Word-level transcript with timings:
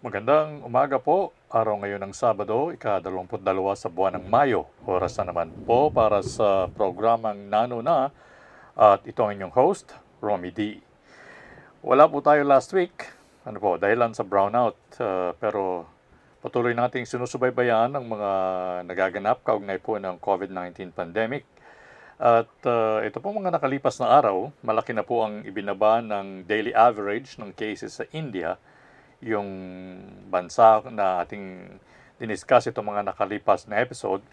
Magandang 0.00 0.64
umaga 0.64 0.96
po. 0.96 1.28
Araw 1.52 1.84
ngayon 1.84 2.00
ng 2.00 2.16
Sabado, 2.16 2.72
ika-22 2.72 3.36
sa 3.76 3.92
buwan 3.92 4.16
ng 4.16 4.32
Mayo. 4.32 4.64
Oras 4.88 5.12
na 5.20 5.28
naman 5.28 5.52
po 5.68 5.92
para 5.92 6.24
sa 6.24 6.72
programang 6.72 7.36
Nano 7.52 7.84
na 7.84 8.08
at 8.72 9.04
ito 9.04 9.20
ang 9.20 9.36
inyong 9.36 9.52
host, 9.52 9.92
Romy 10.24 10.56
D. 10.56 10.80
Wala 11.84 12.08
po 12.08 12.24
tayo 12.24 12.40
last 12.48 12.72
week, 12.72 13.12
ano 13.44 13.60
po, 13.60 13.76
dahilan 13.76 14.16
sa 14.16 14.24
brownout. 14.24 14.80
uh, 15.04 15.36
pero 15.36 15.84
patuloy 16.40 16.72
nating 16.72 17.04
sinusubaybayan 17.04 17.92
ang 17.92 18.08
mga 18.08 18.30
nagaganap 18.88 19.44
kaugnay 19.44 19.76
po 19.76 20.00
ng 20.00 20.16
COVID-19 20.16 20.96
pandemic. 20.96 21.44
At 22.16 22.48
uh, 22.64 23.04
ito 23.04 23.20
po 23.20 23.36
mga 23.36 23.52
nakalipas 23.52 24.00
na 24.00 24.16
araw, 24.16 24.48
malaki 24.64 24.96
na 24.96 25.04
po 25.04 25.28
ang 25.28 25.44
ibinaba 25.44 26.00
ng 26.00 26.48
daily 26.48 26.72
average 26.72 27.36
ng 27.36 27.52
cases 27.52 28.00
sa 28.00 28.08
India 28.16 28.56
yung 29.20 29.48
bansa 30.32 30.80
na 30.88 31.24
ating 31.24 31.76
diniscuss 32.20 32.68
itong 32.68 32.92
mga 32.92 33.12
nakalipas 33.12 33.68
na 33.68 33.80
episode. 33.80 34.24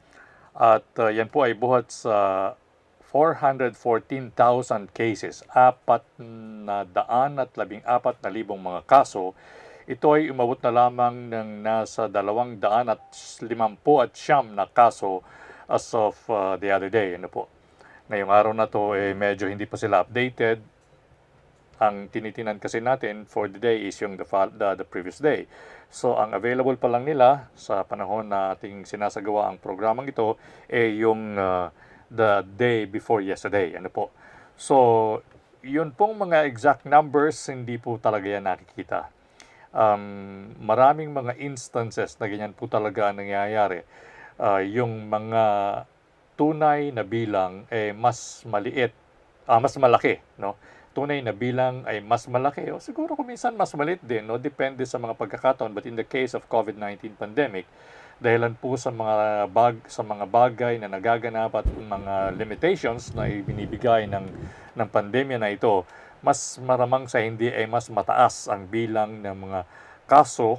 At 0.58 0.88
uh, 1.00 1.12
yan 1.12 1.30
po 1.32 1.46
ay 1.48 1.54
buhat 1.56 1.92
sa 1.92 2.52
414,000 3.08 4.92
cases, 4.92 5.40
apat 5.56 6.04
na 6.20 6.84
daan 6.84 7.40
at 7.40 7.56
labing 7.56 7.80
apat 7.88 8.20
na 8.20 8.28
libong 8.28 8.60
mga 8.60 8.84
kaso. 8.84 9.32
Ito 9.88 10.20
ay 10.20 10.28
umabot 10.28 10.60
na 10.60 10.72
lamang 10.84 11.32
ng 11.32 11.64
nasa 11.64 12.12
dalawang 12.12 12.60
daan 12.60 12.92
at 12.92 13.00
limampu 13.40 14.04
at 14.04 14.12
siyam 14.12 14.52
na 14.52 14.68
kaso 14.68 15.24
as 15.72 15.88
of 15.96 16.20
uh, 16.28 16.60
the 16.60 16.68
other 16.68 16.92
day. 16.92 17.16
Ano 17.16 17.32
po? 17.32 17.48
Ngayong 18.12 18.32
araw 18.32 18.52
na 18.52 18.68
to, 18.68 18.96
eh, 19.00 19.16
medyo 19.16 19.48
hindi 19.48 19.64
pa 19.64 19.80
sila 19.80 20.04
updated 20.04 20.60
ang 21.78 22.10
tinitinan 22.10 22.58
kasi 22.58 22.82
natin 22.82 23.30
for 23.30 23.46
the 23.46 23.62
day 23.62 23.86
is 23.86 23.98
yung 24.02 24.18
the, 24.18 24.26
the, 24.58 24.82
the 24.82 24.86
previous 24.88 25.22
day. 25.22 25.46
So, 25.88 26.20
ang 26.20 26.36
available 26.36 26.76
pa 26.76 26.92
lang 26.92 27.08
nila 27.08 27.48
sa 27.56 27.86
panahon 27.88 28.28
na 28.28 28.58
ating 28.58 28.84
sinasagawa 28.84 29.48
ang 29.48 29.58
programang 29.62 30.12
ito 30.12 30.36
ay 30.68 30.92
eh, 30.98 31.06
yung 31.06 31.40
uh, 31.40 31.72
the 32.12 32.44
day 32.58 32.84
before 32.84 33.24
yesterday. 33.24 33.78
Ano 33.78 33.88
po? 33.88 34.12
So, 34.60 34.76
yun 35.64 35.94
pong 35.96 36.18
mga 36.18 36.48
exact 36.48 36.84
numbers, 36.84 37.38
hindi 37.48 37.80
po 37.80 38.00
talaga 38.02 38.28
yan 38.28 38.48
nakikita. 38.48 39.12
Um, 39.72 40.56
maraming 40.64 41.14
mga 41.14 41.38
instances 41.38 42.18
na 42.18 42.26
ganyan 42.32 42.56
po 42.56 42.66
talaga 42.66 43.12
ang 43.12 43.22
nangyayari. 43.22 43.84
Uh, 44.38 44.64
yung 44.64 45.08
mga 45.12 45.44
tunay 46.38 46.94
na 46.94 47.02
bilang 47.02 47.66
eh 47.74 47.92
mas 47.92 48.46
maliit, 48.46 48.94
ah, 49.50 49.58
mas 49.58 49.74
malaki, 49.76 50.22
no? 50.38 50.56
Tunay 50.98 51.22
na 51.22 51.30
bilang 51.30 51.86
ay 51.86 52.02
mas 52.02 52.26
malaki 52.26 52.74
o 52.74 52.82
siguro 52.82 53.14
kung 53.14 53.30
minsan 53.30 53.54
mas 53.54 53.70
maliit 53.78 54.02
din 54.02 54.26
no? 54.26 54.42
Depende 54.42 54.82
sa 54.90 54.98
mga 54.98 55.14
pagkakataon 55.14 55.70
but 55.70 55.86
in 55.86 55.94
the 55.94 56.02
case 56.02 56.34
of 56.34 56.42
COVID-19 56.50 57.14
pandemic 57.14 57.70
dahilan 58.18 58.58
po 58.58 58.74
sa 58.82 58.90
mga 58.90 59.46
bag 59.54 59.78
sa 59.86 60.02
mga 60.02 60.26
bagay 60.26 60.74
na 60.82 60.90
nagaganap 60.90 61.54
at 61.54 61.70
mga 61.70 62.34
limitations 62.34 63.14
na 63.14 63.30
ibinibigay 63.30 64.10
ng 64.10 64.26
ng 64.74 64.90
pandemya 64.90 65.38
na 65.38 65.54
ito 65.54 65.86
mas 66.26 66.58
maramang 66.66 67.06
sa 67.06 67.22
hindi 67.22 67.54
ay 67.54 67.70
mas 67.70 67.94
mataas 67.94 68.50
ang 68.50 68.66
bilang 68.66 69.22
ng 69.22 69.38
mga 69.38 69.60
kaso 70.10 70.58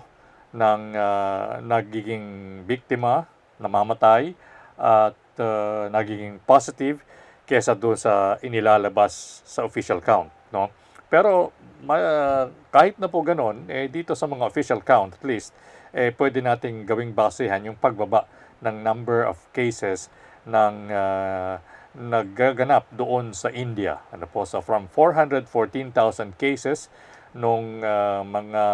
ng 0.55 0.95
uh, 0.95 1.59
nagiging 1.67 2.63
biktima 2.63 3.27
namamatay 3.59 4.39
at 4.79 5.19
uh, 5.43 5.91
nagiging 5.91 6.39
positive 6.47 7.03
kesa 7.49 7.73
doon 7.73 7.97
sa 7.97 8.37
inilalabas 8.45 9.41
sa 9.49 9.65
official 9.65 10.05
count, 10.05 10.29
no? 10.53 10.69
Pero 11.09 11.57
ma- 11.81 12.53
kahit 12.69 13.01
na 13.01 13.09
po 13.09 13.25
ganoon, 13.25 13.65
eh 13.73 13.89
dito 13.89 14.13
sa 14.13 14.29
mga 14.29 14.45
official 14.45 14.85
count 14.85 15.17
at 15.17 15.25
least 15.25 15.57
eh 15.97 16.13
pwede 16.13 16.45
nating 16.45 16.85
gawing 16.85 17.17
basehan 17.17 17.65
yung 17.65 17.79
pagbaba 17.81 18.29
ng 18.61 18.85
number 18.85 19.25
of 19.25 19.41
cases 19.57 20.13
ng 20.45 20.93
uh, 20.93 21.57
nagaganap 21.97 22.87
doon 22.93 23.33
sa 23.33 23.49
India. 23.49 24.05
Ano 24.13 24.29
po, 24.29 24.45
so 24.45 24.61
from 24.61 24.87
414,000 24.93 26.37
cases 26.37 26.93
nung 27.33 27.81
uh, 27.81 28.21
mga 28.25 28.65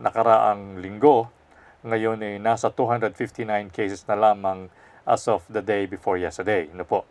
nakaraang 0.00 0.82
linggo, 0.82 1.32
ngayon 1.84 2.20
eh 2.24 2.36
nasa 2.40 2.72
259 2.72 3.44
cases 3.72 4.04
na 4.08 4.16
lamang 4.16 4.68
as 5.04 5.28
of 5.28 5.44
the 5.52 5.60
day 5.60 5.84
before 5.84 6.16
yesterday. 6.16 6.68
Ano 6.72 6.84
po. 6.84 7.04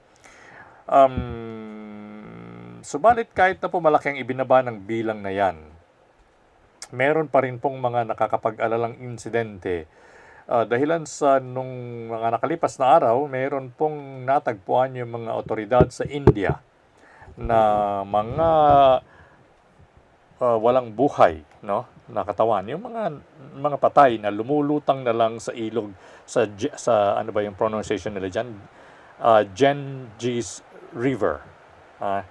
Um, 0.83 2.79
subalit 2.83 3.31
kahit 3.31 3.63
na 3.63 3.71
po 3.71 3.79
malaki 3.79 4.11
ang 4.11 4.19
ibinaba 4.19 4.59
ng 4.67 4.83
bilang 4.83 5.23
na 5.23 5.31
yan, 5.31 5.55
meron 6.91 7.31
pa 7.31 7.41
rin 7.41 7.57
pong 7.57 7.79
mga 7.79 8.11
nakakapag-alalang 8.11 8.99
insidente. 8.99 9.88
Uh, 10.44 10.67
dahilan 10.67 11.07
sa 11.07 11.39
nung 11.39 11.71
mga 12.11 12.35
nakalipas 12.35 12.75
na 12.75 12.99
araw, 12.99 13.23
meron 13.31 13.71
pong 13.71 14.27
natagpuan 14.27 14.91
yung 14.99 15.23
mga 15.23 15.31
otoridad 15.31 15.88
sa 15.88 16.03
India 16.03 16.59
na 17.39 17.59
mga 18.03 18.50
uh, 20.44 20.57
walang 20.59 20.91
buhay, 20.91 21.41
no? 21.63 21.88
Nakatawan 22.11 22.67
yung 22.67 22.83
mga 22.83 23.15
mga 23.55 23.77
patay 23.79 24.19
na 24.19 24.27
lumulutang 24.27 25.07
na 25.07 25.15
lang 25.15 25.39
sa 25.39 25.55
ilog 25.55 25.95
sa 26.27 26.44
sa 26.75 27.15
ano 27.15 27.31
ba 27.31 27.39
yung 27.39 27.55
pronunciation 27.55 28.11
nila 28.11 28.27
diyan? 28.27 28.50
Uh, 29.23 29.47
Genghis 29.55 30.59
River. 30.93 31.41
Uh, 31.97 32.21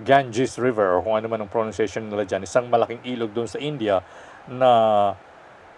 Ganges 0.00 0.56
River 0.56 0.96
o 0.96 1.04
kung 1.04 1.20
ano 1.20 1.28
man 1.28 1.44
ang 1.44 1.50
pronunciation 1.52 2.08
nila 2.08 2.24
dyan, 2.24 2.48
isang 2.48 2.66
malaking 2.72 3.04
ilog 3.04 3.30
doon 3.36 3.44
sa 3.44 3.60
India 3.60 4.00
na 4.48 4.70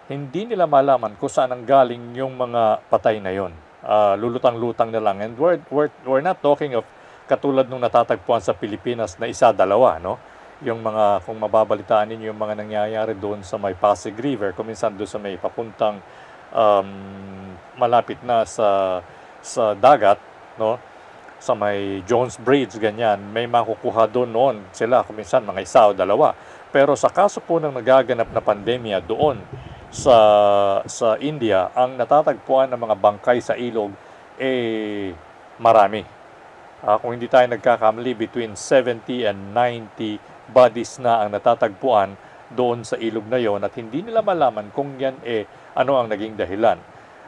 hindi 0.07 0.47
nila 0.47 0.69
malaman 0.69 1.17
kung 1.17 1.29
saan 1.29 1.51
ang 1.51 1.65
galing 1.65 2.15
yung 2.15 2.37
mga 2.37 2.85
patay 2.87 3.19
na 3.19 3.33
yon. 3.33 3.51
Uh, 3.85 4.17
lulutang-lutang 4.17 4.89
na 4.89 5.01
lang. 5.01 5.21
And 5.21 5.33
we're, 5.37 5.61
we're, 5.69 5.91
we're 6.05 6.23
not 6.23 6.41
talking 6.41 6.73
of 6.73 6.85
katulad 7.25 7.69
nung 7.69 7.81
natatagpuan 7.81 8.41
sa 8.41 8.53
Pilipinas 8.53 9.17
na 9.17 9.29
isa, 9.29 9.49
dalawa, 9.49 9.97
no? 9.97 10.17
Yung 10.61 10.79
mga, 10.81 11.25
kung 11.25 11.37
mababalitaan 11.41 12.13
ninyo 12.13 12.31
yung 12.31 12.39
mga 12.39 12.55
nangyayari 12.55 13.13
doon 13.17 13.41
sa 13.41 13.57
may 13.57 13.73
Pasig 13.75 14.15
River, 14.15 14.53
kung 14.53 14.69
minsan 14.69 14.93
doon 14.93 15.09
sa 15.09 15.19
may 15.19 15.35
papuntang 15.35 15.99
um, 16.53 16.89
malapit 17.75 18.21
na 18.21 18.45
sa, 18.45 19.01
sa 19.41 19.73
dagat, 19.73 20.21
no? 20.57 20.77
Sa 21.39 21.53
may 21.53 22.01
Jones 22.07 22.39
Bridge, 22.39 22.79
ganyan, 22.79 23.19
may 23.31 23.45
makukuha 23.45 24.07
doon 24.07 24.29
noon 24.31 24.55
sila, 24.71 25.03
kuminsan 25.03 25.43
mga 25.43 25.61
isa 25.61 25.81
o 25.87 25.91
dalawa. 25.91 26.33
Pero 26.71 26.95
sa 26.95 27.11
kaso 27.11 27.39
po 27.39 27.59
ng 27.59 27.71
nagaganap 27.71 28.31
na 28.31 28.41
pandemya 28.43 29.03
doon 29.03 29.39
sa, 29.91 30.17
sa 30.87 31.15
India, 31.19 31.71
ang 31.75 31.95
natatagpuan 31.95 32.71
ng 32.71 32.79
mga 32.79 32.95
bangkay 32.99 33.37
sa 33.39 33.55
ilog, 33.55 33.91
eh, 34.35 35.15
marami. 35.59 36.03
Uh, 36.85 36.99
kung 36.99 37.15
hindi 37.15 37.31
tayo 37.31 37.47
nagkakamali, 37.47 38.13
between 38.13 38.53
70 38.53 39.25
and 39.25 39.39
90 39.55 40.19
bodies 40.51 40.99
na 40.99 41.23
ang 41.23 41.33
natatagpuan 41.33 42.13
doon 42.53 42.85
sa 42.85 42.93
ilog 43.01 43.25
na 43.25 43.41
yon 43.41 43.57
at 43.65 43.73
hindi 43.73 44.05
nila 44.05 44.21
malaman 44.21 44.69
kung 44.69 44.93
yan 45.01 45.17
eh 45.25 45.49
ano 45.73 45.97
ang 45.97 46.11
naging 46.11 46.37
dahilan. 46.37 46.77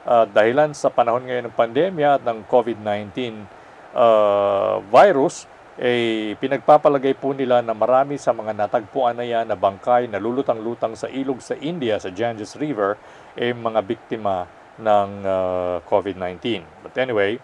Uh, 0.07 0.29
dahilan 0.29 0.72
sa 0.78 0.94
panahon 0.94 1.25
ngayon 1.25 1.50
ng 1.50 1.56
pandemya 1.57 2.22
at 2.22 2.24
ng 2.24 2.45
COVID-19 2.45 3.56
uh, 3.97 4.78
virus, 4.94 5.50
eh, 5.78 6.38
pinagpapalagay 6.38 7.18
po 7.18 7.34
nila 7.34 7.62
na 7.66 7.74
marami 7.74 8.18
sa 8.18 8.34
mga 8.34 8.53
natagpuan 8.53 9.18
na 9.18 9.25
yan 9.25 9.46
na 9.50 9.58
bangkay 9.58 10.09
na 10.09 10.22
lulutang-lutang 10.22 10.94
sa 10.94 11.09
ilog 11.09 11.41
sa 11.41 11.58
India, 11.58 11.97
sa 11.97 12.13
Ganges 12.13 12.57
River, 12.57 12.97
eh, 13.38 13.53
mga 13.53 13.81
biktima 13.81 14.46
ng 14.78 15.09
uh, 15.25 15.75
COVID-19. 15.86 16.66
But 16.86 16.94
anyway, 16.97 17.41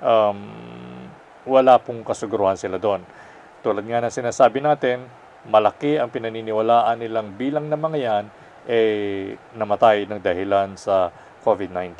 um, 0.00 0.40
wala 1.44 1.80
pong 1.80 2.04
kasuguruhan 2.04 2.56
sila 2.56 2.80
doon. 2.80 3.04
Tulad 3.60 3.84
nga 3.84 4.04
na 4.04 4.12
sinasabi 4.12 4.60
natin, 4.64 5.04
malaki 5.48 5.96
ang 5.96 6.12
pinaniniwalaan 6.12 7.00
nilang 7.00 7.32
bilang 7.36 7.68
ng 7.68 7.80
mga 7.80 7.98
yan 8.00 8.24
eh, 8.68 9.40
namatay 9.56 10.04
ng 10.04 10.20
dahilan 10.20 10.76
sa 10.76 11.08
COVID-19. 11.40 11.96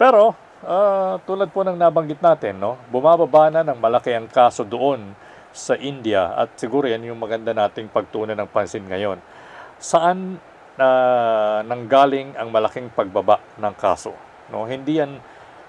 Pero 0.00 0.32
Uh, 0.60 1.16
tulad 1.24 1.48
po 1.48 1.64
ng 1.64 1.72
nabanggit 1.72 2.20
natin, 2.20 2.60
no, 2.60 2.76
bumababa 2.92 3.48
na 3.48 3.64
ng 3.64 3.80
malaki 3.80 4.12
ang 4.12 4.28
kaso 4.28 4.60
doon 4.60 5.16
sa 5.56 5.72
India 5.72 6.36
at 6.36 6.52
siguro 6.60 6.84
yan 6.84 7.00
yung 7.00 7.16
maganda 7.16 7.56
nating 7.56 7.88
pagtunan 7.88 8.36
ng 8.36 8.50
pansin 8.52 8.84
ngayon. 8.84 9.16
Saan 9.80 10.36
uh, 10.76 11.58
nanggaling 11.64 12.36
ang 12.36 12.52
malaking 12.52 12.92
pagbaba 12.92 13.40
ng 13.56 13.74
kaso? 13.80 14.12
No, 14.52 14.68
hindi 14.68 15.00
yan 15.00 15.16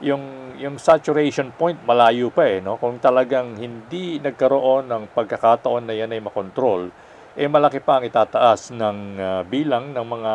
yung 0.02 0.58
yung 0.58 0.76
saturation 0.82 1.54
point 1.54 1.78
malayo 1.86 2.34
pa 2.34 2.50
eh 2.50 2.58
no 2.58 2.82
kung 2.82 2.98
talagang 2.98 3.54
hindi 3.54 4.18
nagkaroon 4.18 4.90
ng 4.90 5.04
pagkakataon 5.14 5.86
na 5.86 5.94
yan 5.94 6.10
ay 6.10 6.18
makontrol 6.18 6.90
eh 7.38 7.46
malaki 7.46 7.80
pa 7.86 8.02
ang 8.02 8.04
itataas 8.10 8.74
ng 8.74 8.98
uh, 9.22 9.42
bilang 9.46 9.94
ng 9.94 10.02
mga 10.02 10.34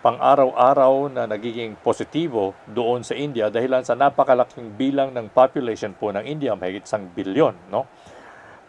pang-araw-araw 0.00 1.12
na 1.12 1.28
nagiging 1.28 1.76
positibo 1.76 2.56
doon 2.64 3.04
sa 3.04 3.12
India 3.12 3.52
dahil 3.52 3.76
sa 3.84 3.92
napakalaking 3.92 4.72
bilang 4.72 5.12
ng 5.12 5.28
population 5.28 5.92
po 5.92 6.08
ng 6.08 6.24
India, 6.24 6.56
mahigit 6.56 6.88
isang 6.88 7.04
bilyon. 7.12 7.52
No? 7.68 7.84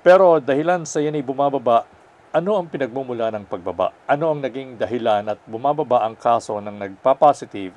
Pero 0.03 0.43
dahilan 0.43 0.83
sa 0.83 0.99
yan 0.99 1.15
ay 1.15 1.23
bumababa 1.23 1.87
ano 2.31 2.55
ang 2.55 2.71
pinagmumula 2.71 3.27
ng 3.35 3.43
pagbaba? 3.43 3.91
Ano 4.07 4.31
ang 4.31 4.39
naging 4.39 4.79
dahilan 4.79 5.35
at 5.35 5.39
bumababa 5.43 6.07
ang 6.07 6.15
kaso 6.15 6.63
ng 6.63 6.79
nagpa-positive 6.79 7.75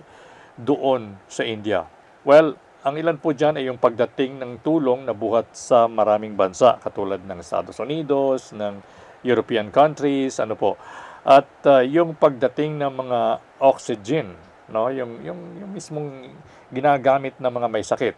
doon 0.55 1.19
sa 1.27 1.43
India? 1.43 1.83
Well, 2.23 2.55
ang 2.87 2.95
ilan 2.95 3.19
po 3.19 3.35
dyan 3.35 3.59
ay 3.59 3.67
yung 3.67 3.83
pagdating 3.83 4.39
ng 4.39 4.63
tulong 4.63 5.11
na 5.11 5.11
buhat 5.11 5.51
sa 5.59 5.91
maraming 5.91 6.39
bansa 6.39 6.79
katulad 6.79 7.19
ng 7.27 7.43
Estados 7.43 7.83
Unidos, 7.83 8.55
ng 8.55 8.79
European 9.27 9.75
countries, 9.75 10.39
ano 10.39 10.55
po. 10.55 10.79
At 11.25 11.49
uh, 11.65 11.81
yung 11.81 12.13
pagdating 12.21 12.77
ng 12.77 12.93
mga 12.93 13.21
oxygen, 13.65 14.37
no, 14.69 14.93
yung 14.93 15.25
yung 15.25 15.41
yung 15.57 15.71
mismong 15.73 16.37
ginagamit 16.69 17.41
ng 17.41 17.49
mga 17.49 17.69
may 17.73 17.81
sakit, 17.81 18.17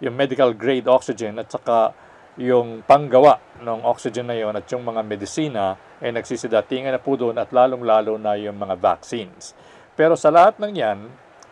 yung 0.00 0.16
medical 0.16 0.56
grade 0.56 0.88
oxygen 0.88 1.36
at 1.36 1.52
saka 1.52 1.92
yung 2.40 2.84
panggawa 2.84 3.40
ng 3.60 3.80
oxygen 3.84 4.28
na 4.28 4.36
yon 4.36 4.56
at 4.56 4.64
yung 4.68 4.84
mga 4.84 5.00
medisina 5.04 5.76
ay 6.00 6.12
nagsisidatingan 6.12 6.92
na 6.92 7.00
po 7.00 7.16
doon 7.16 7.36
at 7.36 7.48
lalong-lalo 7.48 8.20
na 8.20 8.36
yung 8.36 8.56
mga 8.56 8.76
vaccines. 8.76 9.56
Pero 9.96 10.16
sa 10.16 10.28
lahat 10.28 10.60
ng 10.60 10.72
yan, 10.76 10.98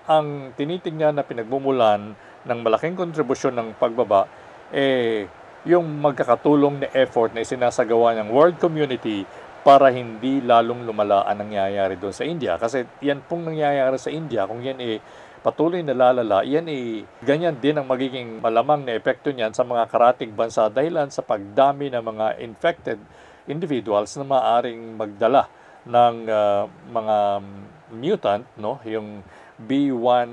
ang 0.05 0.53
tinitingnan 0.53 1.17
na 1.17 1.25
pinagmumulan 1.25 2.12
ng 2.45 2.59
malaking 2.61 2.93
kontribusyon 2.93 3.56
ng 3.56 3.69
pagbaba, 3.81 4.29
eh, 4.69 5.25
yung 5.65 6.05
magkakatulong 6.05 6.85
na 6.85 6.89
effort 6.93 7.33
na 7.33 7.41
isinasagawa 7.41 8.12
ng 8.21 8.29
world 8.29 8.61
community 8.61 9.25
para 9.64 9.88
hindi 9.88 10.44
lalong 10.44 10.84
lumala 10.84 11.25
ang 11.25 11.49
nangyayari 11.49 11.96
doon 11.96 12.12
sa 12.12 12.28
India. 12.28 12.61
Kasi 12.61 12.84
yan 13.00 13.25
pong 13.25 13.49
nangyayari 13.49 13.96
sa 13.96 14.12
India, 14.12 14.44
kung 14.44 14.61
yan 14.61 14.76
eh 14.76 15.00
patuloy 15.40 15.81
na 15.81 15.96
lalala, 15.96 16.44
yan 16.44 16.69
eh 16.69 17.00
ganyan 17.25 17.56
din 17.56 17.81
ang 17.81 17.88
magiging 17.88 18.44
malamang 18.44 18.84
na 18.84 18.93
epekto 18.93 19.32
niyan 19.32 19.56
sa 19.56 19.64
mga 19.64 19.88
karating 19.88 20.37
bansa 20.37 20.69
dahilan 20.69 21.08
sa 21.08 21.25
pagdami 21.25 21.88
ng 21.88 22.05
mga 22.05 22.26
infected 22.44 23.00
individuals 23.49 24.12
na 24.20 24.25
maaring 24.28 25.00
magdala 25.00 25.49
ng 25.84 26.28
uh, 26.28 26.64
mga 26.93 27.17
mutant, 27.93 28.44
no? 28.60 28.81
yung 28.84 29.25
B1 29.60 30.28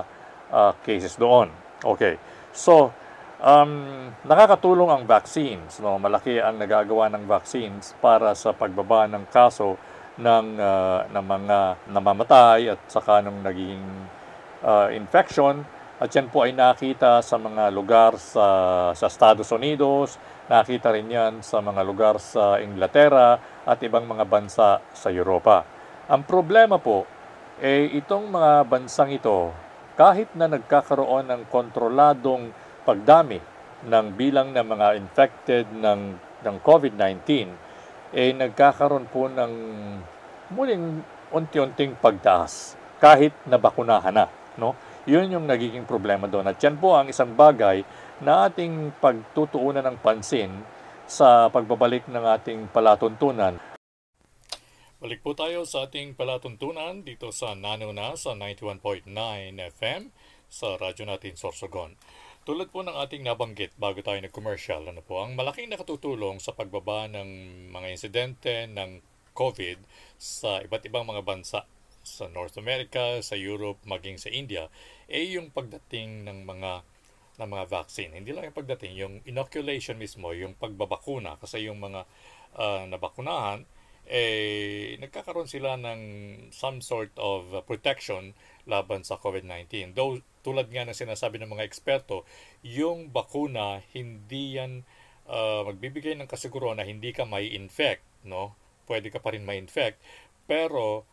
uh, 0.54 0.72
cases 0.86 1.18
doon. 1.18 1.50
Okay. 1.81 2.22
So, 2.54 2.94
Um, 3.36 4.16
nakakatulong 4.24 4.88
ang 4.88 5.04
vaccines. 5.04 5.83
No? 5.83 6.00
Malaki 6.00 6.39
ang 6.39 6.56
nagagawa 6.56 7.12
ng 7.12 7.27
vaccines 7.27 7.92
para 8.00 8.31
sa 8.31 8.56
pagbaba 8.56 9.12
ng 9.12 9.27
kaso 9.27 9.75
ng, 10.16 10.48
uh, 10.60 11.00
ng 11.12 11.26
mga 11.26 11.58
namamatay 11.92 12.72
at 12.72 12.80
saka 12.88 13.20
ng 13.24 13.44
naging 13.44 13.84
uh, 14.64 14.88
infection. 14.96 15.64
At 15.96 16.12
yan 16.12 16.28
po 16.28 16.44
ay 16.44 16.52
nakita 16.52 17.24
sa 17.24 17.40
mga 17.40 17.72
lugar 17.72 18.20
sa, 18.20 18.92
sa 18.92 19.08
Estados 19.08 19.48
Unidos, 19.56 20.20
nakita 20.52 20.92
rin 20.92 21.08
yan 21.08 21.40
sa 21.40 21.64
mga 21.64 21.82
lugar 21.88 22.20
sa 22.20 22.60
Inglaterra 22.60 23.40
at 23.64 23.80
ibang 23.80 24.04
mga 24.04 24.28
bansa 24.28 24.84
sa 24.92 25.08
Europa. 25.08 25.64
Ang 26.12 26.28
problema 26.28 26.76
po, 26.78 27.08
eh 27.64 27.96
itong 27.96 28.28
mga 28.28 28.68
bansang 28.68 29.16
ito, 29.16 29.56
kahit 29.96 30.28
na 30.36 30.52
nagkakaroon 30.52 31.32
ng 31.32 31.42
kontroladong 31.48 32.52
pagdami 32.84 33.40
ng 33.88 34.06
bilang 34.20 34.52
ng 34.52 34.68
mga 34.68 34.88
infected 35.00 35.66
ng, 35.72 36.20
ng 36.44 36.56
COVID-19, 36.60 37.24
eh 38.16 38.32
nagkakaroon 38.32 39.12
po 39.12 39.28
ng 39.28 39.54
muling 40.56 41.04
unti-unting 41.36 42.00
pagtaas 42.00 42.80
kahit 43.04 43.36
nabakunahan 43.44 44.16
na. 44.16 44.32
No? 44.56 44.72
Yun 45.04 45.36
yung 45.36 45.46
nagiging 45.46 45.84
problema 45.84 46.26
doon. 46.26 46.48
At 46.48 46.58
yan 46.64 46.80
po 46.80 46.96
ang 46.96 47.12
isang 47.12 47.36
bagay 47.36 47.84
na 48.24 48.48
ating 48.48 48.96
pagtutuunan 49.04 49.84
ng 49.84 49.98
pansin 50.00 50.50
sa 51.06 51.52
pagbabalik 51.52 52.08
ng 52.08 52.24
ating 52.40 52.60
palatuntunan. 52.72 53.60
Balik 54.96 55.22
po 55.22 55.36
tayo 55.36 55.68
sa 55.68 55.86
ating 55.86 56.16
palatuntunan 56.16 57.04
dito 57.04 57.30
sa 57.36 57.54
Nano 57.54 57.92
na 57.92 58.16
sa 58.16 58.32
91.9 58.32 59.06
FM 59.76 60.10
sa 60.48 60.80
radyo 60.80 61.04
natin 61.06 61.36
Sorsogon. 61.36 61.94
Tulad 62.46 62.70
po 62.70 62.86
ng 62.86 62.94
ating 62.94 63.26
nabanggit 63.26 63.74
bago 63.74 64.06
tayo 64.06 64.22
nag-commercial, 64.22 64.86
ano 64.86 65.02
po, 65.02 65.18
ang 65.18 65.34
malaking 65.34 65.66
nakatutulong 65.66 66.38
sa 66.38 66.54
pagbaba 66.54 67.10
ng 67.10 67.26
mga 67.74 67.88
insidente 67.90 68.70
ng 68.70 69.02
COVID 69.34 69.82
sa 70.22 70.62
iba't 70.62 70.86
ibang 70.86 71.10
mga 71.10 71.26
bansa 71.26 71.66
sa 72.06 72.30
North 72.30 72.62
America, 72.62 73.18
sa 73.26 73.34
Europe, 73.34 73.82
maging 73.90 74.22
sa 74.22 74.30
India, 74.30 74.70
ay 75.10 75.34
yung 75.34 75.50
pagdating 75.50 76.30
ng 76.30 76.46
mga 76.46 76.86
ng 77.42 77.50
mga 77.50 77.66
vaccine. 77.66 78.14
Hindi 78.14 78.30
lang 78.30 78.54
yung 78.54 78.60
pagdating, 78.62 78.94
yung 78.94 79.16
inoculation 79.26 79.98
mismo, 79.98 80.30
yung 80.30 80.54
pagbabakuna. 80.54 81.42
Kasi 81.42 81.66
yung 81.66 81.82
mga 81.82 82.06
uh, 82.62 82.86
nabakunahan, 82.86 83.66
eh, 84.06 84.94
nagkakaroon 85.02 85.50
sila 85.50 85.82
ng 85.82 86.02
some 86.54 86.78
sort 86.78 87.10
of 87.18 87.50
protection 87.66 88.38
laban 88.66 89.06
sa 89.06 89.18
COVID-19. 89.18 89.94
Though 89.98 90.22
tulad 90.46 90.70
nga 90.70 90.86
ng 90.86 90.94
sinasabi 90.94 91.42
ng 91.42 91.50
mga 91.50 91.66
eksperto, 91.66 92.26
yung 92.62 93.10
bakuna 93.10 93.82
hindi 93.94 94.62
yan 94.62 94.86
uh, 95.30 95.66
magbibigay 95.66 96.14
ng 96.18 96.30
kasiguruhan 96.30 96.78
na 96.78 96.86
hindi 96.86 97.14
ka 97.14 97.26
may 97.26 97.50
infect, 97.54 98.06
no? 98.26 98.54
Pwede 98.86 99.10
ka 99.10 99.18
pa 99.18 99.34
rin 99.34 99.46
may 99.46 99.58
infect, 99.58 99.98
pero 100.46 101.06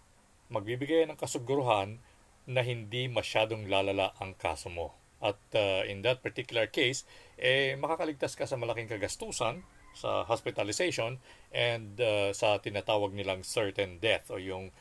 magbibigay 0.53 1.09
ng 1.09 1.17
kasiguruhan 1.17 1.97
na 2.45 2.61
hindi 2.61 3.09
masyadong 3.09 3.71
lalala 3.71 4.13
ang 4.21 4.37
kaso 4.37 4.69
mo. 4.69 4.93
At 5.23 5.39
uh, 5.55 5.87
in 5.87 6.03
that 6.03 6.21
particular 6.21 6.67
case, 6.67 7.07
eh 7.39 7.79
makakaligtas 7.79 8.35
ka 8.35 8.45
sa 8.45 8.59
malaking 8.59 8.91
kagastusan 8.91 9.63
sa 9.93 10.25
hospitalization 10.27 11.21
and 11.53 12.01
uh, 12.01 12.33
sa 12.35 12.59
tinatawag 12.59 13.13
nilang 13.13 13.45
certain 13.45 14.01
death 14.01 14.33
o 14.33 14.41
yung 14.41 14.73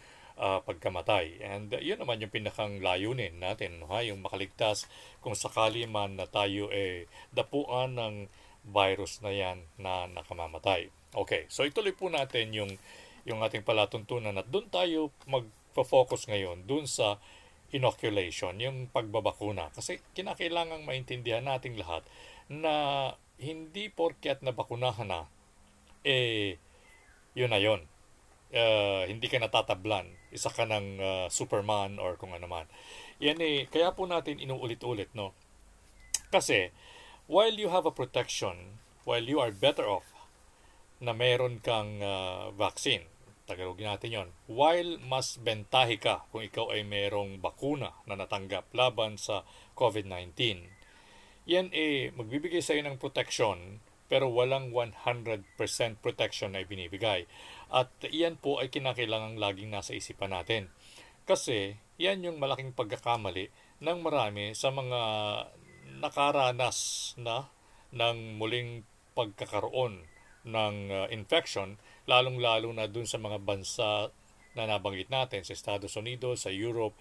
uh, 0.41 0.59
pagkamatay. 0.65 1.45
And 1.45 1.69
uh, 1.69 1.77
yun 1.77 2.01
naman 2.01 2.17
yung 2.19 2.33
pinakang 2.33 2.81
layunin 2.81 3.37
natin, 3.37 3.85
ha? 3.85 4.01
yung 4.01 4.25
makaligtas 4.25 4.89
kung 5.21 5.37
sakali 5.37 5.85
man 5.85 6.17
na 6.17 6.25
tayo 6.25 6.73
eh 6.73 7.05
dapuan 7.29 7.93
ng 7.93 8.15
virus 8.65 9.21
na 9.21 9.29
yan 9.29 9.61
na 9.77 10.09
nakamamatay. 10.09 10.89
Okay, 11.13 11.45
so 11.47 11.61
ituloy 11.61 11.93
po 11.93 12.09
natin 12.09 12.49
yung, 12.57 12.71
yung 13.29 13.45
ating 13.45 13.61
palatuntunan 13.61 14.33
at 14.33 14.49
doon 14.49 14.65
tayo 14.73 15.13
magpo-focus 15.29 16.25
ngayon 16.25 16.65
doon 16.65 16.89
sa 16.89 17.21
inoculation, 17.71 18.57
yung 18.59 18.89
pagbabakuna. 18.91 19.71
Kasi 19.71 20.01
kinakailangang 20.17 20.83
maintindihan 20.83 21.45
nating 21.45 21.79
lahat 21.79 22.03
na 22.51 22.73
hindi 23.39 23.87
porket 23.87 24.43
na 24.43 24.51
bakunahan 24.51 25.07
na, 25.07 25.21
eh, 26.03 26.59
yun 27.31 27.53
na 27.53 27.61
yun 27.61 27.87
uh, 28.53 29.03
hindi 29.07 29.27
ka 29.27 29.39
natatablan. 29.39 30.11
Isa 30.31 30.51
ka 30.51 30.67
ng 30.67 30.87
uh, 30.99 31.27
Superman 31.27 31.97
or 31.97 32.15
kung 32.15 32.35
ano 32.35 32.47
man. 32.47 32.67
Yan 33.23 33.39
eh, 33.39 33.67
kaya 33.67 33.95
po 33.95 34.07
natin 34.07 34.39
inuulit-ulit, 34.39 35.11
no? 35.15 35.35
Kasi, 36.31 36.71
while 37.27 37.53
you 37.53 37.69
have 37.71 37.83
a 37.87 37.93
protection, 37.93 38.79
while 39.03 39.23
you 39.23 39.39
are 39.39 39.51
better 39.51 39.85
off 39.85 40.07
na 41.01 41.11
meron 41.11 41.59
kang 41.59 41.99
uh, 41.99 42.49
vaccine, 42.55 43.11
Tagalogin 43.51 43.91
natin 43.91 44.15
yon. 44.15 44.29
While 44.47 45.01
mas 45.03 45.35
bentahe 45.35 45.99
ka 45.99 46.23
kung 46.31 46.39
ikaw 46.39 46.71
ay 46.71 46.87
merong 46.87 47.43
bakuna 47.43 47.91
na 48.07 48.15
natanggap 48.15 48.71
laban 48.71 49.19
sa 49.19 49.43
COVID-19, 49.75 50.31
yan 51.49 51.67
eh 51.75 52.15
magbibigay 52.15 52.63
sa 52.63 52.77
iyo 52.77 52.87
ng 52.87 53.01
protection 53.01 53.83
pero 54.11 54.27
walang 54.27 54.75
100% 54.75 55.47
protection 56.03 56.51
na 56.51 56.67
ibinibigay. 56.67 57.23
At 57.71 57.87
iyan 58.03 58.35
po 58.35 58.59
ay 58.59 58.67
kinakailangang 58.67 59.39
laging 59.39 59.71
nasa 59.71 59.95
isipan 59.95 60.35
natin. 60.35 60.67
Kasi 61.23 61.79
yan 61.95 62.27
yung 62.27 62.35
malaking 62.35 62.75
pagkakamali 62.75 63.47
ng 63.79 63.97
marami 64.03 64.51
sa 64.51 64.67
mga 64.67 64.99
nakaranas 66.03 67.13
na 67.15 67.47
ng 67.95 68.35
muling 68.35 68.83
pagkakaroon 69.15 70.03
ng 70.43 70.75
uh, 70.91 71.07
infection, 71.07 71.79
lalong-lalo 72.03 72.67
na 72.75 72.91
dun 72.91 73.07
sa 73.07 73.15
mga 73.15 73.39
bansa 73.39 74.11
na 74.57 74.67
nabanggit 74.67 75.07
natin 75.07 75.47
sa 75.47 75.55
Estados 75.55 75.95
Unidos, 75.95 76.43
sa 76.43 76.51
Europe, 76.51 76.97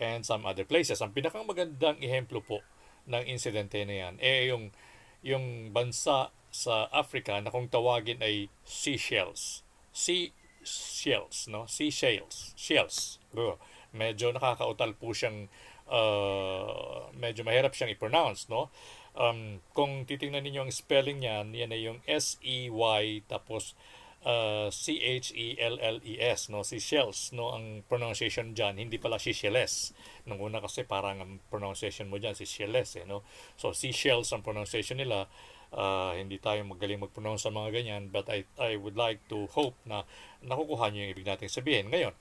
and 0.00 0.24
some 0.24 0.48
other 0.48 0.64
places. 0.64 1.04
Ang 1.04 1.12
pinakang 1.12 1.44
magandang 1.44 2.00
ehemplo 2.00 2.40
po 2.40 2.64
ng 3.04 3.28
insidente 3.28 3.84
na 3.84 4.08
yan, 4.08 4.14
eh 4.16 4.48
yung, 4.48 4.72
yung 5.20 5.74
bansa 5.74 6.32
sa 6.54 6.86
Africa 6.94 7.42
na 7.42 7.50
kung 7.50 7.66
tawagin 7.66 8.22
ay 8.22 8.46
Seychelles 8.62 9.66
sea 9.94 10.30
shells, 10.66 11.46
no? 11.50 11.66
Sea 11.66 11.90
shells, 11.90 12.54
shells. 12.58 13.18
Oh, 13.34 13.58
medyo 13.94 14.34
nakakautal 14.34 14.98
po 14.98 15.14
siyang 15.14 15.46
uh, 15.86 17.10
medyo 17.14 17.46
mahirap 17.46 17.72
siyang 17.72 17.94
i-pronounce, 17.94 18.50
no? 18.50 18.74
Um, 19.14 19.62
kung 19.70 20.02
titingnan 20.02 20.42
ninyo 20.42 20.66
ang 20.66 20.74
spelling 20.74 21.22
niyan, 21.22 21.54
yan 21.54 21.70
ay 21.70 21.86
yung 21.86 22.02
S-E-Y 22.02 23.22
tapos 23.30 23.78
uh, 24.26 24.66
C-H-E-L-L-E-S, 24.74 26.50
no? 26.50 26.66
Seychelles, 26.66 27.30
no? 27.30 27.54
Ang 27.54 27.86
pronunciation 27.86 28.50
dyan, 28.56 28.82
hindi 28.82 28.98
pala 28.98 29.22
Seychelles. 29.22 29.94
Nung 30.26 30.42
una 30.42 30.58
kasi 30.58 30.82
parang 30.82 31.22
ang 31.22 31.32
pronunciation 31.46 32.10
mo 32.10 32.18
dyan, 32.18 32.34
Seychelles, 32.34 32.98
eh, 32.98 33.06
no? 33.06 33.22
So, 33.54 33.70
Seychelles 33.70 34.34
ang 34.34 34.42
pronunciation 34.42 34.98
nila. 34.98 35.30
Uh, 35.74 36.14
hindi 36.14 36.38
tayo 36.38 36.62
magaling 36.62 37.02
mag-pronounce 37.02 37.42
sa 37.42 37.50
mga 37.50 37.74
ganyan, 37.74 38.02
but 38.06 38.30
I, 38.30 38.46
I 38.62 38.78
would 38.78 38.94
like 38.94 39.18
to 39.26 39.50
hope 39.50 39.74
na 39.82 40.06
nakukuha 40.46 40.94
niyo 40.94 41.10
yung 41.10 41.12
ibig 41.18 41.26
natin 41.26 41.50
sabihin. 41.50 41.90
Ngayon, 41.90 42.14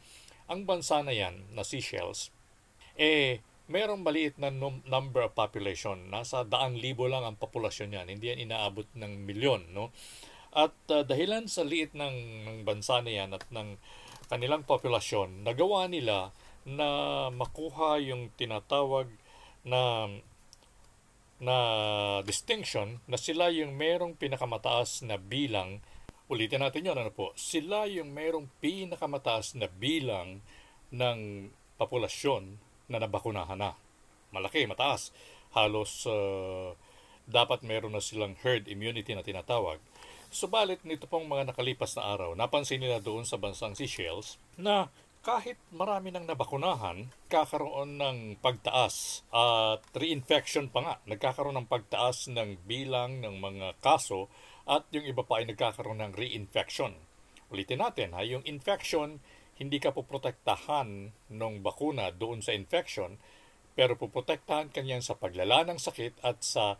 ang 0.50 0.66
bansa 0.66 1.06
na 1.06 1.14
yan, 1.14 1.46
na 1.54 1.62
Seychelles, 1.62 2.34
eh, 2.98 3.46
mayroong 3.70 4.02
maliit 4.02 4.42
na 4.42 4.50
num- 4.50 4.82
number 4.90 5.22
of 5.22 5.38
population. 5.38 6.10
Nasa 6.10 6.42
daang 6.44 6.76
libo 6.76 7.06
lang 7.06 7.24
ang 7.24 7.38
populasyon 7.38 7.94
yan. 7.94 8.08
Hindi 8.10 8.34
yan 8.34 8.50
inaabot 8.50 8.90
ng 8.98 9.24
milyon, 9.24 9.70
no? 9.70 9.94
At 10.54 10.74
uh, 10.90 11.02
dahilan 11.02 11.46
sa 11.50 11.66
liit 11.66 11.98
ng, 11.98 12.46
ng 12.46 12.58
bansa 12.66 13.02
na 13.02 13.10
yan 13.10 13.34
at 13.34 13.46
ng 13.50 13.78
kanilang 14.30 14.66
populasyon, 14.66 15.46
nagawa 15.46 15.86
nila 15.90 16.34
na 16.66 17.30
makuha 17.30 17.98
yung 18.00 18.30
tinatawag 18.34 19.10
na 19.66 20.10
na 21.42 21.58
distinction 22.22 23.02
na 23.10 23.18
sila 23.18 23.50
yung 23.50 23.74
merong 23.74 24.18
pinakamataas 24.18 25.06
na 25.08 25.18
bilang. 25.18 25.82
Ulitin 26.32 26.64
natin 26.64 26.88
yun 26.88 26.98
ano 26.98 27.12
po? 27.12 27.36
Sila 27.36 27.86
yung 27.90 28.14
merong 28.16 28.48
pinakamataas 28.64 29.60
na 29.60 29.68
bilang 29.70 30.40
ng 30.94 31.20
populasyon 31.78 32.58
na 32.88 33.02
nabakunahan 33.02 33.60
na. 33.60 33.72
Malaki 34.34 34.66
mataas. 34.66 35.14
Halos 35.54 36.10
uh, 36.10 36.74
dapat 37.30 37.62
meron 37.64 37.94
na 37.94 38.02
silang 38.02 38.36
herd 38.42 38.66
immunity 38.68 39.14
na 39.14 39.26
tinatawag. 39.26 39.80
Subalit 40.34 40.82
nito 40.82 41.06
pong 41.06 41.30
mga 41.30 41.54
nakalipas 41.54 41.94
na 41.94 42.10
araw, 42.10 42.34
napansin 42.34 42.82
nila 42.82 42.98
doon 42.98 43.22
sa 43.22 43.38
bansang 43.38 43.78
Seychelles 43.78 44.42
na 44.58 44.90
kahit 45.24 45.56
marami 45.72 46.12
nang 46.12 46.28
nabakunahan, 46.28 47.08
kakaroon 47.32 47.96
ng 47.96 48.44
pagtaas 48.44 49.24
at 49.32 49.80
reinfection 49.96 50.68
pa 50.68 50.80
nga. 50.84 50.96
Nagkakaroon 51.08 51.56
ng 51.64 51.72
pagtaas 51.72 52.28
ng 52.28 52.60
bilang 52.68 53.24
ng 53.24 53.40
mga 53.40 53.80
kaso 53.80 54.28
at 54.68 54.84
yung 54.92 55.08
iba 55.08 55.24
pa 55.24 55.40
ay 55.40 55.48
nagkakaroon 55.48 56.04
ng 56.04 56.14
reinfection. 56.20 57.00
Ulitin 57.56 57.80
natin 57.80 58.12
ha, 58.12 58.28
yung 58.28 58.44
infection, 58.44 59.24
hindi 59.56 59.80
ka 59.80 59.96
poprotektahan 59.96 61.16
ng 61.32 61.54
bakuna 61.64 62.12
doon 62.12 62.44
sa 62.44 62.52
infection, 62.52 63.16
pero 63.80 63.96
poprotektahan 63.96 64.76
kanyan 64.76 65.00
sa 65.00 65.16
paglala 65.16 65.64
ng 65.64 65.80
sakit 65.80 66.20
at 66.20 66.44
sa 66.44 66.76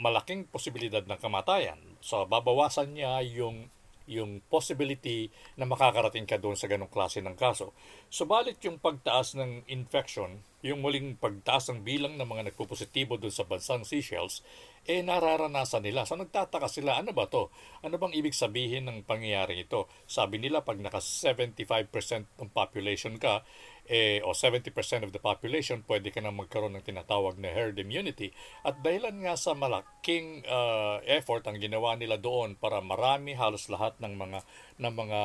malaking 0.00 0.48
posibilidad 0.48 1.04
ng 1.04 1.20
kamatayan. 1.20 2.00
So 2.00 2.24
babawasan 2.24 2.96
niya 2.96 3.20
yung 3.20 3.68
yung 4.06 4.42
possibility 4.46 5.28
na 5.58 5.68
makakarating 5.68 6.26
ka 6.26 6.38
doon 6.38 6.58
sa 6.58 6.70
ganong 6.70 6.90
klase 6.90 7.20
ng 7.20 7.36
kaso. 7.36 7.74
Subalit 8.12 8.58
yung 8.66 8.78
pagtaas 8.78 9.34
ng 9.38 9.66
infection, 9.70 10.42
yung 10.62 10.82
muling 10.82 11.18
pagtaas 11.18 11.70
ng 11.70 11.82
bilang 11.82 12.14
ng 12.14 12.28
mga 12.28 12.52
nagpupositibo 12.52 13.18
doon 13.18 13.34
sa 13.34 13.42
bansang 13.46 13.82
Seychelles, 13.82 14.46
eh 14.86 15.02
nararanasan 15.02 15.86
nila. 15.86 16.02
So 16.06 16.18
nagtataka 16.18 16.66
sila, 16.66 16.98
ano 16.98 17.14
ba 17.14 17.30
to? 17.30 17.50
Ano 17.86 17.98
bang 17.98 18.14
ibig 18.14 18.34
sabihin 18.34 18.90
ng 18.90 19.06
pangyayari 19.06 19.66
ito? 19.66 19.86
Sabi 20.10 20.42
nila, 20.42 20.66
pag 20.66 20.78
naka 20.82 20.98
75% 20.98 21.90
ng 22.38 22.50
population 22.50 23.14
ka, 23.18 23.46
eh, 23.90 24.22
o 24.22 24.30
70% 24.30 24.70
of 25.02 25.10
the 25.10 25.18
population, 25.18 25.82
pwede 25.90 26.14
ka 26.14 26.22
na 26.22 26.30
magkaroon 26.30 26.78
ng 26.78 26.86
tinatawag 26.86 27.38
na 27.38 27.50
herd 27.50 27.78
immunity. 27.82 28.30
At 28.62 28.78
dahilan 28.80 29.26
nga 29.26 29.34
sa 29.34 29.58
malaking 29.58 30.46
uh, 30.46 31.02
effort 31.04 31.46
ang 31.50 31.58
ginawa 31.58 31.98
nila 31.98 32.16
doon 32.18 32.54
para 32.54 32.78
marami, 32.78 33.34
halos 33.34 33.66
lahat 33.66 33.98
ng 33.98 34.14
mga, 34.14 34.38
ng 34.78 34.94
mga 34.94 35.20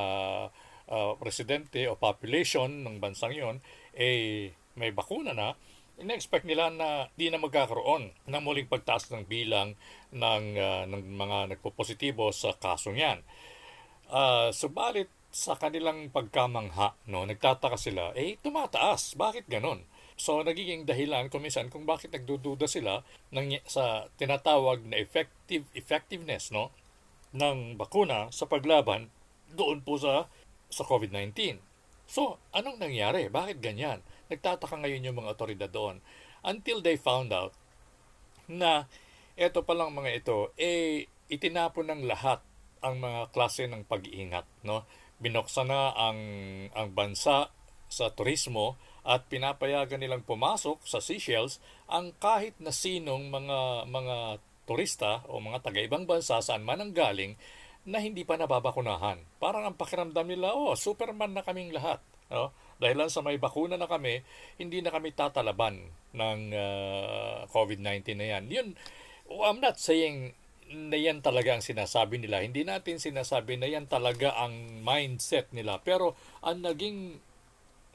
uh, 0.89 1.13
residente 1.21 1.85
o 1.85 1.99
population 1.99 2.81
ng 2.81 2.97
bansang 2.97 3.35
yon 3.35 3.57
eh 3.93 4.53
may 4.77 4.93
bakuna 4.93 5.33
na, 5.33 5.57
in-expect 5.97 6.45
nila 6.45 6.69
na 6.69 7.09
di 7.17 7.29
na 7.33 7.41
magkakaroon 7.41 8.13
ng 8.29 8.41
muling 8.45 8.69
pagtaas 8.69 9.09
ng 9.09 9.25
bilang 9.25 9.73
ng, 10.13 10.43
uh, 10.57 10.83
ng 10.85 11.01
mga 11.17 11.37
nagpo-positibo 11.57 12.29
sa 12.29 12.53
kasong 12.53 12.97
yan. 12.97 13.19
Uh, 14.07 14.53
subalit 14.53 15.09
sa 15.37 15.53
kanilang 15.53 16.09
pagkamangha, 16.09 16.97
no, 17.05 17.21
nagtataka 17.21 17.77
sila, 17.77 18.09
eh, 18.17 18.41
tumataas. 18.41 19.13
Bakit 19.13 19.45
ganon? 19.45 19.85
So, 20.17 20.41
nagiging 20.41 20.89
dahilan 20.89 21.29
kung 21.29 21.45
minsan 21.45 21.69
kung 21.69 21.85
bakit 21.85 22.09
nagdududa 22.09 22.65
sila 22.65 23.05
ng, 23.29 23.61
sa 23.69 24.09
tinatawag 24.17 24.81
na 24.89 24.97
effective 24.97 25.69
effectiveness 25.77 26.49
no, 26.49 26.73
ng 27.37 27.77
bakuna 27.77 28.33
sa 28.33 28.49
paglaban 28.49 29.13
doon 29.53 29.85
po 29.85 30.01
sa, 30.01 30.25
sa 30.73 30.81
COVID-19. 30.81 31.61
So, 32.09 32.41
anong 32.49 32.81
nangyari? 32.81 33.29
Bakit 33.29 33.61
ganyan? 33.61 34.01
Nagtataka 34.33 34.73
ngayon 34.81 35.05
yung 35.05 35.21
mga 35.21 35.37
otoridad 35.37 35.69
doon. 35.69 36.01
Until 36.41 36.81
they 36.81 36.97
found 36.97 37.29
out 37.29 37.53
na 38.49 38.89
eto 39.37 39.61
palang 39.61 39.93
mga 39.93 40.17
ito, 40.17 40.49
eh, 40.57 41.05
itinapon 41.29 41.93
ng 41.93 42.09
lahat 42.09 42.41
ang 42.81 42.97
mga 42.97 43.29
klase 43.29 43.69
ng 43.69 43.85
pag-iingat. 43.85 44.49
No? 44.65 44.81
Binuksan 45.17 45.69
na 45.69 45.93
ang, 45.95 46.19
ang 46.73 46.89
bansa 46.93 47.49
sa 47.87 48.05
turismo 48.11 48.75
at 49.07 49.31
pinapayagan 49.31 50.03
nilang 50.03 50.27
pumasok 50.27 50.83
sa 50.83 50.99
Seychelles 50.99 51.63
ang 51.87 52.11
kahit 52.19 52.59
na 52.59 52.75
sinong 52.75 53.31
mga 53.31 53.87
mga 53.87 54.15
turista 54.67 55.23
o 55.31 55.39
mga 55.39 55.63
taga-ibang 55.63 56.03
bansa 56.03 56.43
saan 56.43 56.67
man 56.67 56.83
ang 56.83 56.91
galing 56.91 57.39
na 57.87 58.03
hindi 58.03 58.27
pa 58.27 58.35
nababakunahan. 58.35 59.23
Parang 59.39 59.63
ang 59.63 59.79
pakiramdam 59.79 60.27
nila, 60.27 60.51
oh, 60.51 60.75
Superman 60.75 61.31
na 61.31 61.47
kaming 61.47 61.71
lahat. 61.71 62.03
No? 62.27 62.51
Dahil 62.83 62.99
lang 62.99 63.07
sa 63.07 63.23
may 63.23 63.39
bakuna 63.39 63.79
na 63.79 63.87
kami, 63.87 64.27
hindi 64.59 64.83
na 64.83 64.91
kami 64.91 65.15
tatalaban 65.15 65.87
ng 66.11 66.39
uh, 66.51 67.47
COVID-19 67.47 68.19
na 68.19 68.27
yan. 68.35 68.43
Yun, 68.51 68.67
I'm 69.31 69.63
not 69.63 69.79
saying 69.79 70.35
na 70.73 70.97
yan 70.99 71.23
talaga 71.23 71.55
ang 71.55 71.63
sinasabi 71.63 72.19
nila. 72.19 72.43
Hindi 72.43 72.67
natin 72.67 72.99
sinasabi 72.99 73.55
na 73.55 73.71
yan 73.71 73.87
talaga 73.87 74.35
ang 74.35 74.83
mindset 74.83 75.51
nila. 75.55 75.79
Pero 75.79 76.19
ang 76.43 76.63
naging 76.63 77.23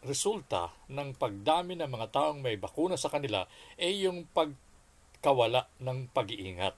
resulta 0.03 0.75
ng 0.91 1.15
pagdami 1.15 1.79
ng 1.79 1.87
mga 1.87 2.11
taong 2.11 2.43
may 2.43 2.59
bakuna 2.59 2.99
sa 2.99 3.07
kanila 3.13 3.47
ay 3.79 4.09
yung 4.09 4.27
pagkawala 4.35 5.71
ng 5.79 6.11
pag-iingat. 6.11 6.75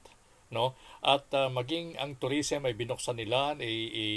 No? 0.52 0.76
At 1.00 1.30
uh, 1.32 1.48
maging 1.48 1.96
ang 1.96 2.20
tourism 2.20 2.68
ay 2.68 2.76
binuksan 2.76 3.16
nila, 3.16 3.56
ay, 3.56 3.76
ay, 3.90 4.12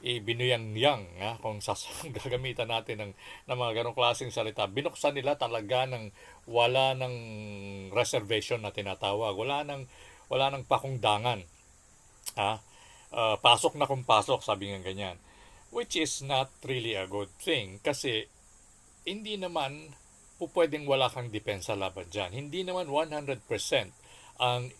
ay 0.00 0.16
binuyang-yang, 0.24 1.04
ha? 1.20 1.36
kung 1.42 1.58
sasang 1.66 2.14
gagamitan 2.14 2.70
natin 2.70 3.02
ng, 3.02 3.12
ng 3.50 3.56
mga 3.58 3.82
ganong 3.82 3.98
klaseng 3.98 4.32
salita. 4.32 4.70
Binuksan 4.70 5.18
nila 5.18 5.36
talaga 5.36 5.84
ng 5.90 6.14
wala 6.46 6.94
ng 6.96 7.14
reservation 7.92 8.62
na 8.62 8.72
tinatawag. 8.72 9.34
Wala 9.34 9.66
ng 9.66 9.84
wala 10.30 10.48
nang 10.48 10.64
pakungdangan. 10.64 11.42
Ha? 12.38 12.52
Uh, 13.10 13.36
pasok 13.42 13.74
na 13.74 13.90
kung 13.90 14.06
pasok, 14.06 14.40
sabi 14.46 14.70
nga 14.70 14.80
ganyan. 14.80 15.18
Which 15.74 15.98
is 15.98 16.22
not 16.22 16.50
really 16.62 16.94
a 16.94 17.10
good 17.10 17.30
thing 17.42 17.82
kasi 17.82 18.30
hindi 19.02 19.34
naman 19.34 19.94
po 20.40 20.48
pwedeng 20.56 20.88
wala 20.88 21.12
kang 21.12 21.28
depensa 21.28 21.76
laban 21.76 22.08
dyan. 22.08 22.32
Hindi 22.32 22.64
naman 22.64 22.88
100% 22.88 23.44
ang 24.40 24.72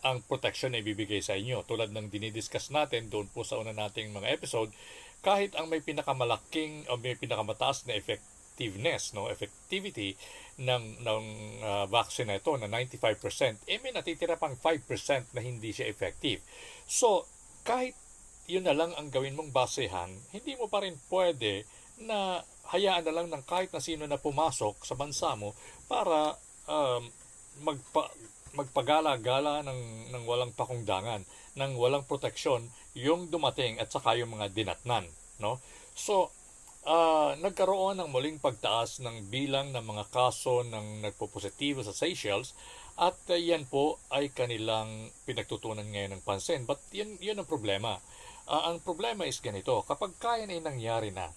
ang 0.00 0.24
protection 0.24 0.72
na 0.72 0.80
ibibigay 0.80 1.20
sa 1.20 1.36
inyo. 1.36 1.60
Tulad 1.68 1.92
ng 1.92 2.08
dinidiscuss 2.08 2.72
natin 2.72 3.12
doon 3.12 3.28
po 3.28 3.44
sa 3.44 3.60
una 3.60 3.76
nating 3.76 4.16
mga 4.16 4.32
episode, 4.32 4.72
kahit 5.20 5.52
ang 5.56 5.68
may 5.68 5.84
pinakamalaking 5.84 6.88
o 6.88 6.96
may 6.96 7.12
pinakamataas 7.16 7.84
na 7.84 8.00
effectiveness, 8.00 9.12
no, 9.12 9.28
effectivity 9.28 10.16
ng, 10.60 10.84
ng 11.00 11.24
uh, 11.64 11.84
vaccine 11.88 12.28
na 12.28 12.36
ito 12.36 12.52
na 12.60 12.68
95%, 12.68 13.64
eh 13.64 13.80
may 13.80 13.96
natitira 13.96 14.36
pang 14.36 14.52
5% 14.52 15.32
na 15.32 15.40
hindi 15.40 15.72
siya 15.72 15.88
effective. 15.88 16.44
So, 16.84 17.24
kahit 17.64 17.96
yun 18.44 18.68
na 18.68 18.76
lang 18.76 18.92
ang 18.98 19.08
gawin 19.08 19.38
mong 19.38 19.56
basehan, 19.56 20.12
hindi 20.36 20.60
mo 20.60 20.68
pa 20.68 20.84
rin 20.84 21.00
pwede 21.08 21.64
na 22.04 22.44
hayaan 22.72 23.04
na 23.08 23.14
lang 23.14 23.26
ng 23.32 23.44
kahit 23.48 23.72
na 23.72 23.80
sino 23.80 24.04
na 24.04 24.20
pumasok 24.20 24.84
sa 24.84 24.94
bansa 24.96 25.32
mo 25.36 25.56
para 25.88 26.36
um, 26.68 27.02
magpa, 27.64 28.12
magpagala-gala 28.52 29.62
ng, 29.64 30.12
ng 30.12 30.24
walang 30.26 30.52
pakungdangan, 30.52 31.22
ng 31.56 31.72
walang 31.78 32.04
proteksyon 32.04 32.68
yung 32.92 33.30
dumating 33.30 33.78
at 33.78 33.88
saka 33.88 34.18
yung 34.18 34.34
mga 34.34 34.50
dinatnan. 34.52 35.06
No? 35.38 35.62
So, 35.94 36.34
uh, 36.86 37.36
nagkaroon 37.40 38.00
ng 38.00 38.08
muling 38.08 38.38
pagtaas 38.40 39.00
ng 39.04 39.28
bilang 39.28 39.72
ng 39.74 39.84
mga 39.84 40.04
kaso 40.08 40.64
ng 40.64 41.04
nagpo-positibo 41.04 41.84
sa 41.84 41.92
Seychelles 41.96 42.56
at 43.00 43.16
uh, 43.28 43.36
yan 43.36 43.64
po 43.68 44.00
ay 44.12 44.32
kanilang 44.32 45.12
pinagtutunan 45.24 45.88
ngayon 45.88 46.20
ng 46.20 46.24
pansin. 46.24 46.64
But 46.68 46.80
yun, 46.92 47.16
yun 47.20 47.40
ang 47.40 47.48
problema. 47.48 48.00
Uh, 48.48 48.72
ang 48.72 48.84
problema 48.84 49.24
is 49.24 49.40
ganito, 49.40 49.84
kapag 49.84 50.16
kaya 50.20 50.44
na 50.44 50.60
nangyari 50.60 51.12
na, 51.12 51.28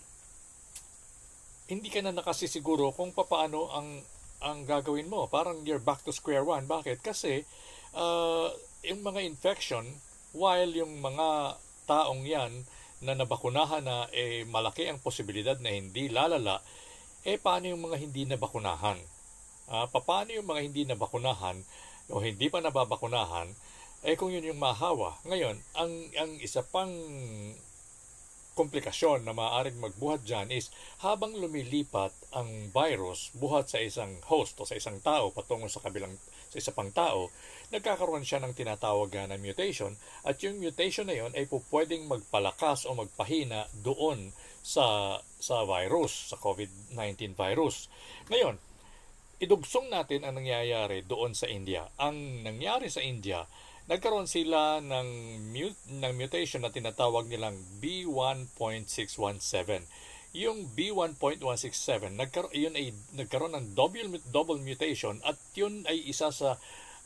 hindi 1.72 1.88
ka 1.88 2.04
na 2.04 2.12
nakasisiguro 2.12 2.92
kung 2.92 3.16
paano 3.16 3.72
ang 3.72 4.04
ang 4.44 4.68
gagawin 4.68 5.08
mo. 5.08 5.32
Parang 5.32 5.64
you're 5.64 5.80
back 5.80 6.04
to 6.04 6.12
square 6.12 6.44
one. 6.44 6.68
Bakit? 6.68 7.00
Kasi 7.00 7.48
uh, 7.96 8.52
yung 8.84 9.00
mga 9.00 9.24
infection, 9.24 9.88
while 10.36 10.68
yung 10.68 11.00
mga 11.00 11.56
taong 11.88 12.28
yan 12.28 12.68
na 13.04 13.14
nabakunahan 13.14 13.84
na 13.84 14.08
eh 14.16 14.48
malaki 14.48 14.88
ang 14.88 15.04
posibilidad 15.04 15.60
na 15.60 15.72
hindi 15.76 16.08
lalala, 16.08 16.64
eh 17.28 17.36
paano 17.40 17.72
yung 17.72 17.84
mga 17.88 17.98
hindi 18.00 18.24
nabakunahan? 18.28 19.00
Uh, 19.68 19.88
paano 19.88 20.36
yung 20.36 20.48
mga 20.48 20.62
hindi 20.64 20.82
nabakunahan 20.84 21.60
o 22.12 22.20
hindi 22.20 22.52
pa 22.52 22.60
nababakunahan, 22.60 23.48
eh 24.04 24.20
kung 24.20 24.32
yun 24.32 24.44
yung 24.44 24.60
mahawa. 24.60 25.16
Ngayon, 25.24 25.56
ang, 25.80 25.92
ang 26.20 26.32
isa 26.44 26.60
pang 26.68 26.92
komplikasyon 28.54 29.26
na 29.26 29.34
maaaring 29.34 29.82
magbuhat 29.82 30.22
dyan 30.22 30.54
is 30.54 30.70
habang 31.02 31.34
lumilipat 31.34 32.14
ang 32.38 32.70
virus 32.70 33.34
buhat 33.34 33.66
sa 33.66 33.82
isang 33.82 34.22
host 34.30 34.62
o 34.62 34.68
sa 34.70 34.78
isang 34.78 35.02
tao 35.02 35.34
patungo 35.34 35.66
sa 35.66 35.82
kabilang 35.82 36.14
sa 36.54 36.62
isa 36.62 36.70
pang 36.70 36.94
tao, 36.94 37.34
nagkakaroon 37.74 38.22
siya 38.22 38.38
ng 38.46 38.54
tinatawag 38.54 39.10
na 39.26 39.42
mutation 39.42 39.98
at 40.22 40.38
yung 40.46 40.62
mutation 40.62 41.10
na 41.10 41.18
yon 41.18 41.34
ay 41.34 41.50
po 41.50 41.66
pwedeng 41.74 42.06
magpalakas 42.06 42.86
o 42.86 42.94
magpahina 42.94 43.66
doon 43.82 44.30
sa 44.64 45.20
sa 45.42 45.68
virus, 45.68 46.32
sa 46.32 46.40
COVID-19 46.40 47.36
virus. 47.36 47.92
Ngayon, 48.32 48.56
idugsong 49.44 49.92
natin 49.92 50.24
ang 50.24 50.40
nangyayari 50.40 51.04
doon 51.04 51.36
sa 51.36 51.52
India. 51.52 51.92
Ang 52.00 52.48
nangyari 52.48 52.88
sa 52.88 53.04
India, 53.04 53.44
nagkaroon 53.92 54.32
sila 54.32 54.80
ng, 54.80 55.10
mut- 55.52 55.84
ng 55.92 56.14
mutation 56.16 56.64
na 56.64 56.72
tinatawag 56.72 57.28
nilang 57.28 57.60
B1.617. 57.84 59.84
Yung 60.34 60.66
B1.167, 60.72 62.16
nagkaroon, 62.16 62.56
yun 62.56 62.74
ay 62.80 62.96
nagkaroon 63.20 63.54
ng 63.54 63.76
double, 63.76 64.24
double 64.32 64.64
mutation 64.64 65.20
at 65.28 65.36
yun 65.54 65.84
ay 65.92 66.00
isa 66.08 66.32
sa 66.32 66.56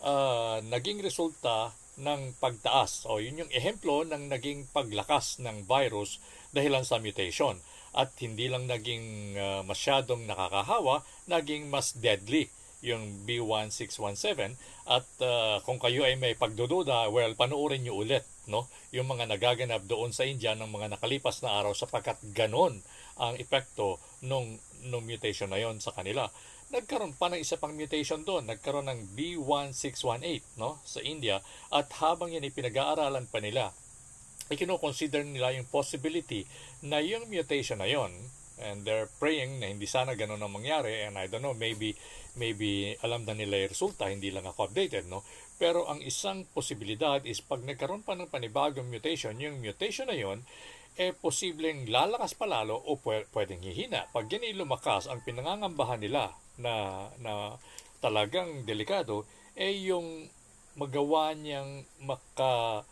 uh, 0.03 0.61
naging 0.67 1.01
resulta 1.01 1.73
ng 1.97 2.37
pagtaas. 2.37 3.09
O 3.09 3.17
yun 3.17 3.45
yung 3.45 3.51
ehemplo 3.53 4.05
ng 4.05 4.29
naging 4.29 4.69
paglakas 4.69 5.41
ng 5.41 5.65
virus 5.65 6.21
dahilan 6.53 6.85
sa 6.85 7.01
mutation. 7.01 7.57
At 7.97 8.13
hindi 8.21 8.45
lang 8.45 8.69
naging 8.69 9.37
uh, 9.37 9.61
masyadong 9.65 10.29
nakakahawa, 10.29 11.01
naging 11.25 11.73
mas 11.73 11.97
deadly 11.97 12.53
yung 12.85 13.25
B1617 13.25 14.53
at 14.85 15.07
uh, 15.25 15.57
kung 15.65 15.81
kayo 15.81 16.05
ay 16.05 16.13
may 16.15 16.37
pagdududa, 16.37 17.09
well, 17.09 17.33
panoorin 17.33 17.81
nyo 17.81 17.97
ulit 17.97 18.21
no? 18.45 18.69
yung 18.93 19.09
mga 19.09 19.27
nagaganap 19.27 19.83
doon 19.89 20.13
sa 20.13 20.23
India 20.23 20.53
ng 20.53 20.69
mga 20.69 20.95
nakalipas 20.95 21.41
na 21.41 21.57
araw 21.57 21.73
sapagkat 21.73 22.21
ganon 22.37 22.79
ang 23.17 23.33
epekto 23.41 23.97
nung, 24.21 24.61
nung 24.85 25.03
mutation 25.03 25.49
na 25.49 25.57
yon 25.57 25.81
sa 25.81 25.91
kanila. 25.91 26.29
Nagkaroon 26.67 27.15
pa 27.15 27.31
ng 27.31 27.39
isa 27.39 27.55
pang 27.55 27.71
mutation 27.71 28.27
doon, 28.27 28.43
nagkaroon 28.43 28.91
ng 28.91 29.15
B1618 29.15 30.59
no? 30.59 30.83
sa 30.83 30.99
India. 30.99 31.39
At 31.71 31.87
habang 32.03 32.27
yan 32.27 32.43
ipinag-aaralan 32.43 33.31
pa 33.31 33.39
nila, 33.39 33.71
ikino-consider 34.51 35.23
nila 35.23 35.55
yung 35.55 35.63
possibility 35.71 36.43
na 36.83 36.99
yung 36.99 37.31
mutation 37.31 37.79
na 37.79 37.87
yon 37.87 38.11
and 38.59 38.83
they're 38.83 39.07
praying 39.15 39.63
na 39.63 39.71
hindi 39.71 39.87
sana 39.87 40.17
ganun 40.19 40.43
ang 40.43 40.51
mangyari 40.51 41.05
and 41.05 41.15
I 41.15 41.29
don't 41.29 41.45
know 41.45 41.53
maybe 41.53 41.93
maybe 42.33 42.97
alam 43.05 43.21
na 43.21 43.37
nila 43.37 43.61
yung 43.63 43.71
resulta 43.71 44.09
hindi 44.09 44.33
lang 44.33 44.43
ako 44.43 44.67
updated 44.67 45.07
no. 45.07 45.23
Pero 45.55 45.87
ang 45.87 46.03
isang 46.03 46.43
posibilidad 46.51 47.23
is 47.23 47.39
pag 47.39 47.63
nagkaroon 47.63 48.03
pa 48.03 48.19
ng 48.19 48.27
panibagong 48.27 48.91
mutation 48.91 49.39
yung 49.39 49.63
mutation 49.63 50.11
na 50.11 50.19
yon 50.19 50.43
eh 50.99 51.15
posibleng 51.15 51.87
lalakas 51.87 52.33
pa 52.33 52.43
lalo 52.43 52.75
o 52.75 52.97
pwedeng 53.05 53.63
hihina. 53.63 54.09
Pag 54.11 54.27
yan 54.35 54.57
lumakas 54.57 55.07
ang 55.07 55.23
pinangangambahan 55.23 56.03
nila 56.03 56.33
na 56.57 57.07
na 57.21 57.57
talagang 58.01 58.65
delikado 58.65 59.25
eh 59.57 59.89
yung 59.89 60.29
magawa 60.77 61.33
niyang 61.33 61.81
maka 62.05 62.85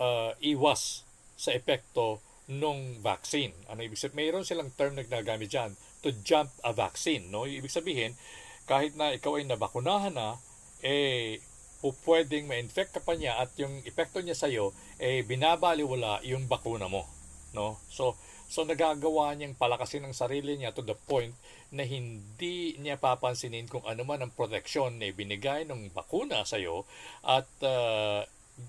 uh, 0.00 0.32
iwas 0.40 1.04
sa 1.36 1.52
epekto 1.52 2.24
nung 2.48 2.96
vaccine. 3.04 3.52
Ano 3.68 3.84
ibig 3.84 4.00
sabihin? 4.00 4.16
Mayroon 4.16 4.48
silang 4.48 4.72
term 4.72 4.96
na 4.96 5.04
ginagamit 5.04 5.52
dyan, 5.52 5.76
to 6.00 6.10
jump 6.24 6.48
a 6.64 6.72
vaccine. 6.72 7.28
No? 7.28 7.44
Ibig 7.44 7.68
sabihin, 7.68 8.16
kahit 8.64 8.96
na 8.96 9.12
ikaw 9.12 9.36
ay 9.36 9.44
nabakunahan 9.44 10.16
na, 10.16 10.40
eh, 10.80 11.44
po 11.78 11.94
pwedeng 12.08 12.48
ma-infect 12.48 12.96
ka 12.96 13.00
pa 13.04 13.14
niya 13.14 13.38
at 13.38 13.54
yung 13.60 13.84
epekto 13.84 14.18
niya 14.24 14.34
sa'yo, 14.34 14.72
eh, 14.98 15.22
binabaliwala 15.22 16.24
yung 16.24 16.48
bakuna 16.48 16.88
mo. 16.88 17.06
No? 17.52 17.76
So, 17.92 18.16
so 18.48 18.64
nagagawa 18.64 19.36
niyang 19.36 19.54
palakasin 19.54 20.08
ang 20.08 20.16
sarili 20.16 20.56
niya 20.56 20.72
to 20.72 20.80
the 20.80 20.96
point 20.96 21.36
na 21.68 21.84
hindi 21.84 22.80
niya 22.80 22.96
papansinin 22.96 23.68
kung 23.68 23.84
ano 23.84 24.02
man 24.08 24.24
ang 24.24 24.32
protection 24.32 24.96
na 24.96 25.12
ibinigay 25.12 25.68
ng 25.68 25.92
bakuna 25.92 26.42
sa'yo 26.48 26.88
at 27.28 27.48
uh, 27.60 28.24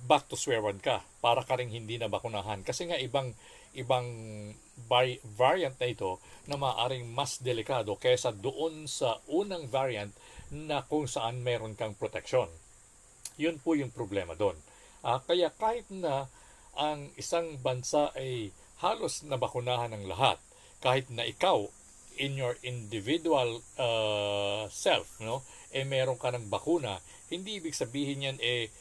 back 0.06 0.30
to 0.30 0.38
square 0.38 0.62
one 0.62 0.78
ka 0.78 1.02
para 1.24 1.42
ka 1.42 1.58
rin 1.58 1.74
hindi 1.74 1.98
na 1.98 2.12
bakunahan. 2.12 2.62
Kasi 2.62 2.86
nga 2.92 3.00
ibang 3.00 3.34
ibang 3.74 4.06
variant 5.38 5.78
na 5.78 5.88
ito 5.90 6.18
na 6.50 6.58
maaring 6.58 7.06
mas 7.10 7.38
delikado 7.42 7.98
kaysa 7.98 8.34
doon 8.34 8.90
sa 8.90 9.22
unang 9.30 9.70
variant 9.70 10.14
na 10.50 10.82
kung 10.86 11.06
saan 11.06 11.46
meron 11.46 11.78
kang 11.78 11.94
protection. 11.94 12.50
Yun 13.38 13.62
po 13.62 13.78
yung 13.78 13.94
problema 13.94 14.34
doon. 14.34 14.58
Uh, 15.06 15.22
kaya 15.24 15.54
kahit 15.54 15.88
na 15.94 16.28
ang 16.76 17.08
isang 17.16 17.56
bansa 17.62 18.10
ay 18.18 18.52
halos 18.80 19.28
nabakunahan 19.28 19.92
ng 19.96 20.08
lahat, 20.08 20.40
kahit 20.80 21.12
na 21.12 21.28
ikaw 21.28 21.68
in 22.20 22.36
your 22.36 22.56
individual 22.64 23.64
uh, 23.80 24.68
self, 24.72 25.20
no, 25.24 25.44
eh 25.72 25.88
meron 25.88 26.20
ka 26.20 26.32
ng 26.32 26.52
bakuna, 26.52 27.00
hindi 27.32 27.60
ibig 27.60 27.76
sabihin 27.76 28.26
yan 28.26 28.38
eh 28.40 28.72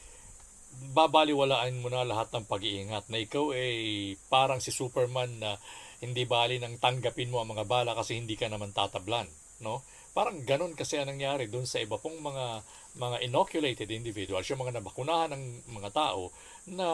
babaliwalaan 0.95 1.81
mo 1.83 1.91
na 1.91 2.07
lahat 2.07 2.31
ng 2.31 2.45
pag-iingat 2.47 3.11
na 3.11 3.19
ikaw 3.19 3.51
ay 3.51 4.15
parang 4.31 4.63
si 4.63 4.71
Superman 4.71 5.31
na 5.41 5.59
hindi 5.99 6.23
bali 6.23 6.63
nang 6.63 6.79
tanggapin 6.79 7.31
mo 7.31 7.43
ang 7.43 7.51
mga 7.51 7.67
bala 7.67 7.93
kasi 7.99 8.15
hindi 8.15 8.39
ka 8.39 8.47
naman 8.47 8.71
tatablan, 8.71 9.27
no? 9.65 9.83
Parang 10.15 10.43
ganun 10.47 10.75
kasi 10.79 10.99
ang 10.99 11.11
nangyari 11.11 11.51
doon 11.51 11.67
sa 11.67 11.83
iba 11.83 11.99
pong 11.99 12.19
mga 12.23 12.63
mga 12.99 13.17
inoculated 13.27 13.91
individuals, 13.91 14.47
yung 14.51 14.63
mga 14.63 14.79
nabakunahan 14.79 15.35
ng 15.35 15.45
mga 15.75 15.91
tao 15.95 16.31
na 16.71 16.87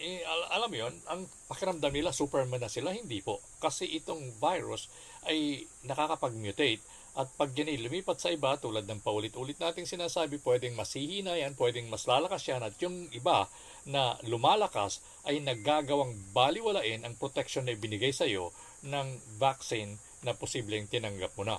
eh, 0.00 0.24
alam 0.24 0.72
mo 0.72 0.76
yon 0.80 0.94
ang 1.06 1.28
pakiramdam 1.46 1.92
nila 1.92 2.16
Superman 2.16 2.58
na 2.58 2.72
sila, 2.72 2.96
hindi 2.96 3.20
po. 3.20 3.44
Kasi 3.60 3.84
itong 4.00 4.40
virus 4.40 4.88
ay 5.28 5.68
nakakapag-mutate 5.84 6.80
at 7.18 7.26
pag 7.34 7.50
yan 7.58 7.68
lumipat 7.82 8.22
sa 8.22 8.30
iba, 8.30 8.54
tulad 8.54 8.86
ng 8.86 9.02
paulit-ulit 9.02 9.58
nating 9.58 9.84
sinasabi, 9.84 10.38
pwedeng 10.46 10.78
masihina 10.78 11.34
yan, 11.34 11.58
pwedeng 11.58 11.90
mas 11.90 12.06
lalakas 12.06 12.46
yan, 12.46 12.62
at 12.62 12.78
yung 12.78 13.10
iba 13.10 13.50
na 13.90 14.14
lumalakas 14.30 15.02
ay 15.26 15.42
naggagawang 15.42 16.14
baliwalain 16.30 17.02
ang 17.02 17.18
protection 17.18 17.66
na 17.66 17.74
ibinigay 17.74 18.14
sa 18.14 18.30
iyo 18.30 18.54
ng 18.86 19.18
vaccine 19.42 19.98
na 20.22 20.38
posibleng 20.38 20.86
tinanggap 20.86 21.34
mo 21.34 21.42
na. 21.42 21.58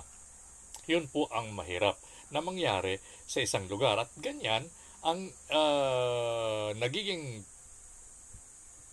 Yun 0.88 1.06
po 1.12 1.28
ang 1.28 1.52
mahirap 1.52 2.00
na 2.32 2.40
mangyari 2.40 2.96
sa 3.28 3.44
isang 3.44 3.68
lugar. 3.68 4.00
At 4.00 4.08
ganyan 4.18 4.72
ang 5.04 5.28
uh, 5.52 6.72
nagiging 6.80 7.44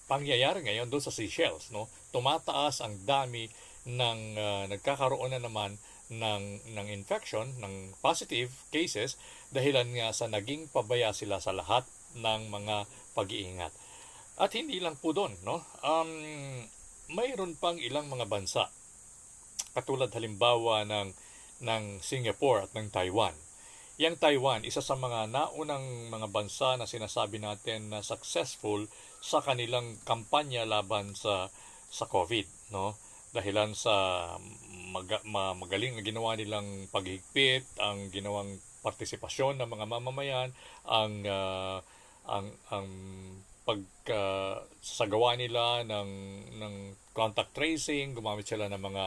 pangyayari 0.10 0.66
ngayon 0.66 0.90
doon 0.90 1.06
sa 1.06 1.14
Seychelles. 1.14 1.70
No? 1.70 1.86
Tumataas 2.10 2.82
ang 2.82 2.98
dami 3.06 3.46
ng 3.86 4.20
uh, 4.36 4.64
nagkakaroon 4.68 5.38
na 5.38 5.40
naman 5.40 5.78
ng, 6.10 6.74
ng 6.74 6.88
infection, 6.90 7.54
ng 7.62 7.94
positive 8.02 8.50
cases, 8.74 9.16
dahilan 9.54 9.86
nga 9.94 10.10
sa 10.10 10.26
naging 10.26 10.66
pabaya 10.74 11.14
sila 11.14 11.38
sa 11.38 11.54
lahat 11.54 11.86
ng 12.18 12.50
mga 12.50 12.90
pag-iingat. 13.14 13.72
At 14.42 14.58
hindi 14.58 14.82
lang 14.82 14.98
po 14.98 15.14
doon, 15.14 15.38
no? 15.46 15.62
Um, 15.86 16.10
mayroon 17.14 17.54
pang 17.58 17.78
ilang 17.78 18.10
mga 18.10 18.26
bansa, 18.26 18.74
katulad 19.78 20.10
halimbawa 20.10 20.82
ng, 20.90 21.14
ng 21.62 21.84
Singapore 22.02 22.66
at 22.66 22.72
ng 22.74 22.90
Taiwan. 22.90 23.38
Yang 24.00 24.24
Taiwan, 24.24 24.64
isa 24.64 24.80
sa 24.80 24.96
mga 24.96 25.28
naunang 25.28 26.08
mga 26.08 26.32
bansa 26.32 26.80
na 26.80 26.88
sinasabi 26.88 27.38
natin 27.44 27.92
na 27.92 28.00
successful 28.00 28.88
sa 29.20 29.44
kanilang 29.44 30.00
kampanya 30.08 30.64
laban 30.64 31.14
sa 31.16 31.52
sa 31.90 32.06
COVID, 32.06 32.72
no? 32.72 32.96
Dahilan 33.36 33.78
sa 33.78 33.94
mag- 34.90 35.26
magaling 35.30 35.98
na 35.98 36.04
ginawa 36.06 36.34
nilang 36.34 36.90
paghigpit, 36.90 37.66
ang 37.78 38.10
ginawang 38.10 38.58
partisipasyon 38.82 39.60
ng 39.60 39.70
mga 39.70 39.86
mamamayan, 39.86 40.50
ang 40.88 41.14
uh, 41.28 41.78
ang 42.30 42.48
ang 42.72 42.90
pagsagawa 43.66 45.36
uh, 45.36 45.40
nila 45.40 45.66
ng 45.86 46.10
ng 46.58 46.76
contact 47.14 47.54
tracing, 47.54 48.18
gumamit 48.18 48.48
sila 48.48 48.66
ng 48.72 48.82
mga 48.82 49.04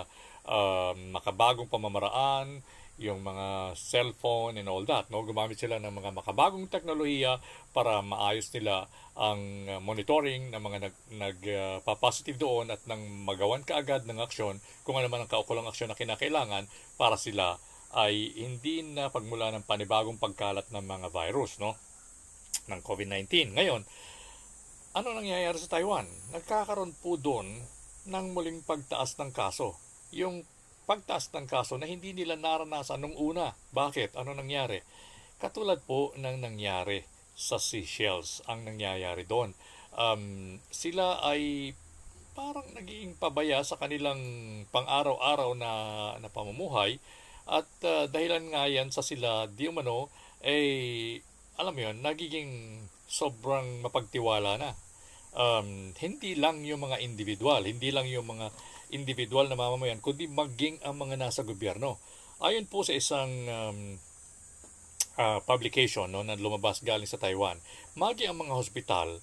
uh, 0.46 0.94
makabagong 1.10 1.70
pamamaraan, 1.70 2.62
yung 3.02 3.26
mga 3.26 3.74
cellphone 3.74 4.56
and 4.56 4.70
all 4.70 4.86
that. 4.86 5.10
No? 5.10 5.26
Gumamit 5.26 5.58
sila 5.58 5.82
ng 5.82 5.90
mga 5.90 6.14
makabagong 6.14 6.70
teknolohiya 6.70 7.42
para 7.74 7.98
maayos 8.00 8.48
nila 8.54 8.86
ang 9.18 9.68
uh, 9.68 9.82
monitoring 9.82 10.54
ng 10.54 10.62
mga 10.62 10.78
nag, 10.88 10.96
nagpa-positive 11.12 12.38
uh, 12.38 12.42
doon 12.42 12.66
at 12.70 12.80
nang 12.86 13.02
magawan 13.26 13.66
kaagad 13.66 14.06
ng 14.06 14.22
aksyon 14.22 14.62
kung 14.86 14.96
ano 14.96 15.10
man 15.10 15.26
ang 15.26 15.30
kaukulang 15.30 15.66
aksyon 15.66 15.90
na 15.90 15.98
kinakailangan 15.98 16.70
para 16.96 17.18
sila 17.18 17.58
ay 17.92 18.32
hindi 18.40 18.80
na 18.80 19.12
pagmula 19.12 19.52
ng 19.52 19.68
panibagong 19.68 20.16
pagkalat 20.16 20.72
ng 20.72 20.80
mga 20.80 21.12
virus, 21.12 21.60
no? 21.60 21.76
ng 22.68 22.80
COVID-19. 22.80 23.52
Ngayon, 23.52 23.82
ano 24.92 25.08
nangyayari 25.12 25.56
sa 25.56 25.72
Taiwan? 25.72 26.08
Nagkakaroon 26.36 26.92
po 27.00 27.16
doon 27.16 27.48
ng 28.08 28.26
muling 28.32 28.60
pagtaas 28.64 29.16
ng 29.20 29.32
kaso. 29.32 29.76
Yung 30.12 30.44
pagtaas 30.92 31.32
ng 31.32 31.48
kaso 31.48 31.80
na 31.80 31.88
hindi 31.88 32.12
nila 32.12 32.36
naranasan 32.36 33.00
nung 33.00 33.16
una. 33.16 33.56
Bakit? 33.72 34.12
Ano 34.20 34.36
nangyari? 34.36 34.84
Katulad 35.40 35.80
po 35.88 36.12
ng 36.20 36.36
nangyari 36.36 37.00
sa 37.32 37.56
Seychelles 37.56 38.44
ang 38.44 38.68
nangyayari 38.68 39.24
doon. 39.24 39.56
Um, 39.96 40.60
sila 40.68 41.24
ay 41.24 41.72
parang 42.36 42.68
naging 42.76 43.16
pabaya 43.16 43.64
sa 43.64 43.80
kanilang 43.80 44.20
pang-araw-araw 44.68 45.56
na, 45.56 45.72
na 46.20 46.28
pamumuhay 46.28 47.00
at 47.48 47.68
uh, 47.88 48.04
dahilan 48.12 48.52
nga 48.52 48.68
yan 48.68 48.92
sa 48.92 49.00
sila 49.00 49.48
di 49.48 49.72
umano 49.72 50.12
eh 50.44 51.20
alam 51.56 51.72
mo 51.72 51.80
yun, 51.88 51.96
nagiging 52.00 52.80
sobrang 53.08 53.84
mapagtiwala 53.84 54.56
na. 54.60 54.70
Um, 55.32 55.96
hindi 55.96 56.36
lang 56.36 56.64
yung 56.64 56.84
mga 56.84 57.00
individual, 57.00 57.64
hindi 57.64 57.88
lang 57.88 58.04
yung 58.08 58.28
mga 58.28 58.52
individual 58.92 59.48
na 59.48 59.58
mamamayan, 59.58 59.98
kundi 59.98 60.28
maging 60.28 60.78
ang 60.84 61.00
mga 61.00 61.18
nasa 61.18 61.42
gobyerno. 61.42 61.98
Ayon 62.44 62.68
po 62.68 62.84
sa 62.86 62.94
isang 62.94 63.30
um, 63.48 63.78
uh, 65.18 65.40
publication 65.42 66.12
no, 66.12 66.22
na 66.22 66.38
lumabas 66.38 66.84
galing 66.84 67.08
sa 67.08 67.18
Taiwan, 67.18 67.58
magi 67.96 68.28
ang 68.28 68.38
mga 68.38 68.54
hospital, 68.54 69.18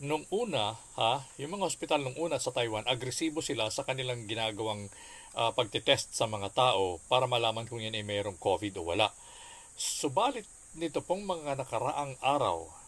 nung 0.00 0.24
una, 0.32 0.80
ha, 0.96 1.28
yung 1.36 1.60
mga 1.60 1.68
hospital 1.68 2.00
nung 2.00 2.16
una 2.16 2.40
sa 2.40 2.56
Taiwan, 2.56 2.88
agresibo 2.88 3.44
sila 3.44 3.68
sa 3.68 3.84
kanilang 3.84 4.24
ginagawang 4.24 4.88
uh, 5.36 5.52
pagtitest 5.52 6.16
sa 6.16 6.24
mga 6.24 6.56
tao 6.56 6.98
para 7.06 7.28
malaman 7.28 7.68
kung 7.68 7.84
yan 7.84 7.92
ay 7.92 8.06
mayroong 8.06 8.40
COVID 8.40 8.80
o 8.80 8.88
wala. 8.88 9.12
Subalit 9.76 10.48
nito 10.76 11.04
pong 11.04 11.28
mga 11.28 11.58
nakaraang 11.60 12.16
araw, 12.24 12.79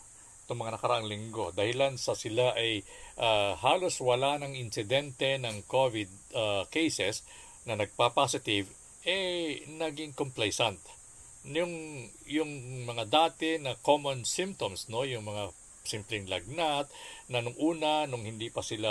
itong 0.45 0.59
mga 0.59 0.75
nakaraang 0.79 1.07
linggo, 1.07 1.55
dahilan 1.55 1.95
sa 1.97 2.19
sila 2.19 2.53
ay 2.59 2.83
uh, 3.17 3.55
halos 3.63 4.03
wala 4.03 4.37
ng 4.43 4.59
insidente 4.59 5.39
ng 5.39 5.65
COVID 5.71 6.11
uh, 6.35 6.63
cases 6.69 7.23
na 7.63 7.79
nagpa-positive, 7.79 8.67
eh 9.07 9.63
naging 9.71 10.13
complacent. 10.15 10.79
Yung, 11.47 12.07
yung 12.27 12.51
mga 12.87 13.05
dati 13.11 13.59
na 13.59 13.75
common 13.79 14.23
symptoms, 14.27 14.87
no, 14.91 15.03
yung 15.07 15.27
mga 15.27 15.51
simpleng 15.83 16.31
lagnat, 16.31 16.87
na 17.27 17.43
nung 17.43 17.59
una, 17.59 18.07
nung 18.07 18.23
hindi 18.23 18.51
pa 18.55 18.63
sila 18.63 18.91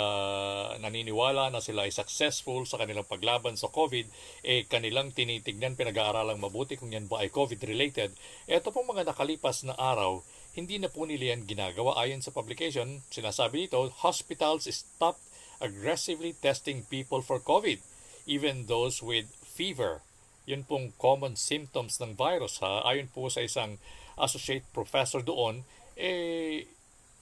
naniniwala 0.76 1.48
na 1.48 1.64
sila 1.64 1.88
ay 1.88 1.92
successful 1.92 2.68
sa 2.68 2.76
kanilang 2.80 3.08
paglaban 3.08 3.56
sa 3.56 3.72
COVID, 3.72 4.06
eh 4.44 4.68
kanilang 4.68 5.16
tinitignan, 5.16 5.72
pinag-aaralang 5.72 6.40
mabuti 6.40 6.76
kung 6.76 6.92
yan 6.92 7.08
ba 7.08 7.24
ay 7.24 7.32
COVID-related. 7.32 8.12
Ito 8.44 8.68
pong 8.72 8.92
mga 8.92 9.08
nakalipas 9.08 9.64
na 9.64 9.72
araw, 9.76 10.20
hindi 10.52 10.76
na 10.76 10.92
po 10.92 11.08
nila 11.08 11.32
yan 11.32 11.48
ginagawa. 11.48 11.96
Ayon 11.96 12.20
sa 12.20 12.32
publication, 12.32 13.00
sinasabi 13.08 13.68
dito, 13.68 13.88
hospitals 14.04 14.68
stopped 14.68 15.24
aggressively 15.64 16.36
testing 16.36 16.84
people 16.92 17.24
for 17.24 17.40
COVID, 17.40 17.80
even 18.28 18.68
those 18.68 19.00
with 19.00 19.32
fever. 19.40 20.04
Yun 20.44 20.68
pong 20.68 20.92
common 21.00 21.40
symptoms 21.40 21.96
ng 22.02 22.18
virus 22.18 22.60
ha. 22.60 22.84
Ayon 22.84 23.08
po 23.08 23.32
sa 23.32 23.40
isang 23.40 23.80
associate 24.20 24.66
professor 24.76 25.24
doon, 25.24 25.64
eh 25.96 26.68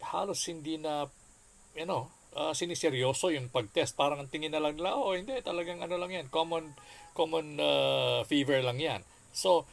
halos 0.02 0.42
hindi 0.50 0.80
na, 0.80 1.06
you 1.76 1.86
know, 1.86 2.10
uh, 2.34 2.50
siniseryoso 2.50 3.30
yung 3.30 3.46
pag-test. 3.52 3.94
Parang 3.94 4.18
ang 4.18 4.30
tingin 4.32 4.50
na 4.50 4.58
lang 4.58 4.74
nila, 4.74 4.98
oh 4.98 5.14
hindi, 5.14 5.38
talagang 5.44 5.84
ano 5.84 5.94
lang 6.00 6.10
yan, 6.10 6.26
common, 6.32 6.74
common 7.14 7.62
uh, 7.62 8.26
fever 8.26 8.58
lang 8.64 8.82
yan. 8.82 9.06
So, 9.30 9.70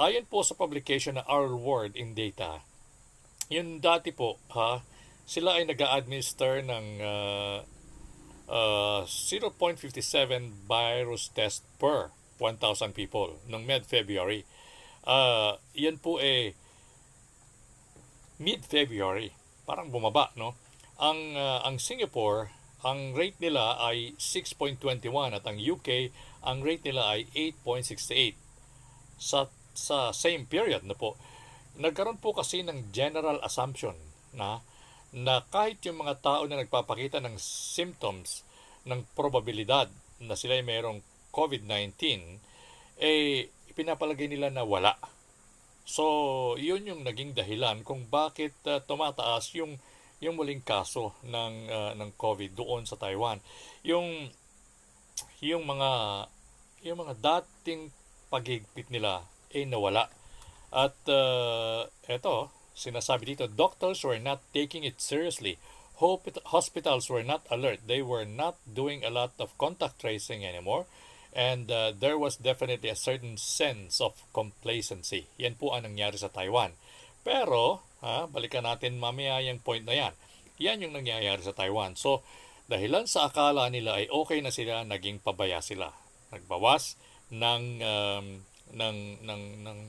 ayon 0.00 0.26
po 0.26 0.42
sa 0.42 0.58
publication 0.58 1.20
na 1.20 1.26
Our 1.30 1.54
World 1.54 1.94
in 1.94 2.18
Data, 2.18 2.64
yun 3.48 3.80
dati 3.80 4.12
po, 4.12 4.40
ha, 4.52 4.84
sila 5.28 5.60
ay 5.60 5.68
nag-administer 5.68 6.64
ng 6.64 6.86
uh, 7.04 7.58
uh, 8.48 9.02
0.57 9.04 9.92
virus 10.64 11.28
test 11.32 11.64
per 11.76 12.12
1,000 12.40 12.96
people 12.96 13.36
noong 13.50 13.66
mid-February. 13.68 14.48
Uh, 15.04 15.56
yan 15.72 16.00
po 16.00 16.20
eh 16.20 16.52
mid-February 18.38 19.34
parang 19.68 19.92
bumaba, 19.92 20.32
no? 20.32 20.56
Ang 20.96 21.36
uh, 21.36 21.60
ang 21.60 21.76
Singapore, 21.76 22.48
ang 22.80 23.12
rate 23.12 23.36
nila 23.36 23.76
ay 23.84 24.16
6.21 24.16 25.36
at 25.36 25.44
ang 25.44 25.60
UK, 25.60 26.08
ang 26.40 26.64
rate 26.64 26.88
nila 26.88 27.12
ay 27.12 27.28
8.68. 27.36 28.32
Sa 29.20 29.52
sa 29.76 30.10
same 30.10 30.48
period 30.48 30.88
na 30.88 30.96
po. 30.96 31.20
Nagkaroon 31.78 32.18
po 32.18 32.34
kasi 32.34 32.66
ng 32.66 32.90
general 32.90 33.38
assumption 33.46 33.94
na 34.34 34.60
na 35.14 35.40
kahit 35.48 35.80
yung 35.88 36.04
mga 36.04 36.20
tao 36.20 36.44
na 36.44 36.60
nagpapakita 36.60 37.22
ng 37.24 37.40
symptoms 37.40 38.44
ng 38.84 39.06
probabilidad 39.16 39.88
na 40.20 40.36
sila 40.36 40.58
ay 40.58 40.66
mayroong 40.66 41.00
COVID-19, 41.32 41.96
eh 43.00 43.48
pinapalagay 43.72 44.28
nila 44.28 44.52
na 44.52 44.66
wala 44.66 44.98
So, 45.88 46.04
yun 46.60 46.84
yung 46.84 47.00
naging 47.00 47.32
dahilan 47.32 47.80
kung 47.80 48.04
bakit 48.12 48.52
uh, 48.68 48.84
tumataas 48.84 49.56
yung 49.56 49.80
yung 50.20 50.36
muling 50.36 50.60
kaso 50.60 51.16
ng 51.24 51.54
uh, 51.72 51.92
ng 51.96 52.12
COVID 52.12 52.52
doon 52.52 52.84
sa 52.84 53.00
Taiwan. 53.00 53.40
Yung 53.88 54.28
yung 55.40 55.64
mga 55.64 55.90
yung 56.84 56.98
mga 57.00 57.14
dating 57.16 57.88
pagigpit 58.28 58.92
nila 58.92 59.24
ay 59.48 59.64
eh, 59.64 59.66
nawala. 59.66 60.12
At 60.68 60.96
uh, 61.08 61.88
eto, 62.04 62.52
sinasabi 62.76 63.34
dito, 63.34 63.48
doctors 63.48 64.04
were 64.04 64.20
not 64.20 64.44
taking 64.52 64.84
it 64.84 65.00
seriously. 65.00 65.56
Hospitals 65.98 67.10
were 67.10 67.26
not 67.26 67.42
alert. 67.50 67.82
They 67.90 68.06
were 68.06 68.28
not 68.28 68.54
doing 68.62 69.02
a 69.02 69.10
lot 69.10 69.34
of 69.42 69.50
contact 69.58 69.98
tracing 69.98 70.46
anymore 70.46 70.86
And 71.38 71.70
uh, 71.70 71.92
there 71.92 72.16
was 72.16 72.40
definitely 72.40 72.88
a 72.88 72.96
certain 72.96 73.36
sense 73.36 74.00
of 74.00 74.16
complacency. 74.32 75.28
Yan 75.36 75.60
po 75.60 75.76
ang 75.76 75.84
nangyari 75.84 76.16
sa 76.16 76.32
Taiwan. 76.32 76.72
Pero, 77.20 77.84
ha, 78.00 78.24
balikan 78.24 78.64
natin 78.64 78.96
mamaya 78.96 79.38
yung 79.44 79.60
point 79.60 79.84
na 79.84 79.94
yan. 79.94 80.14
Yan 80.58 80.80
yung 80.80 80.96
nangyayari 80.96 81.44
sa 81.44 81.52
Taiwan. 81.52 82.00
So, 82.00 82.24
dahilan 82.66 83.06
sa 83.06 83.28
akala 83.28 83.68
nila 83.68 84.00
ay 84.00 84.08
okay 84.08 84.40
na 84.40 84.50
sila, 84.50 84.82
naging 84.88 85.20
pabaya 85.20 85.60
sila. 85.60 85.92
Nagbawas 86.32 86.96
ng 87.28 87.64
um, 87.84 88.26
ng 88.72 88.98
ng 89.24 89.42
ng 89.64 89.80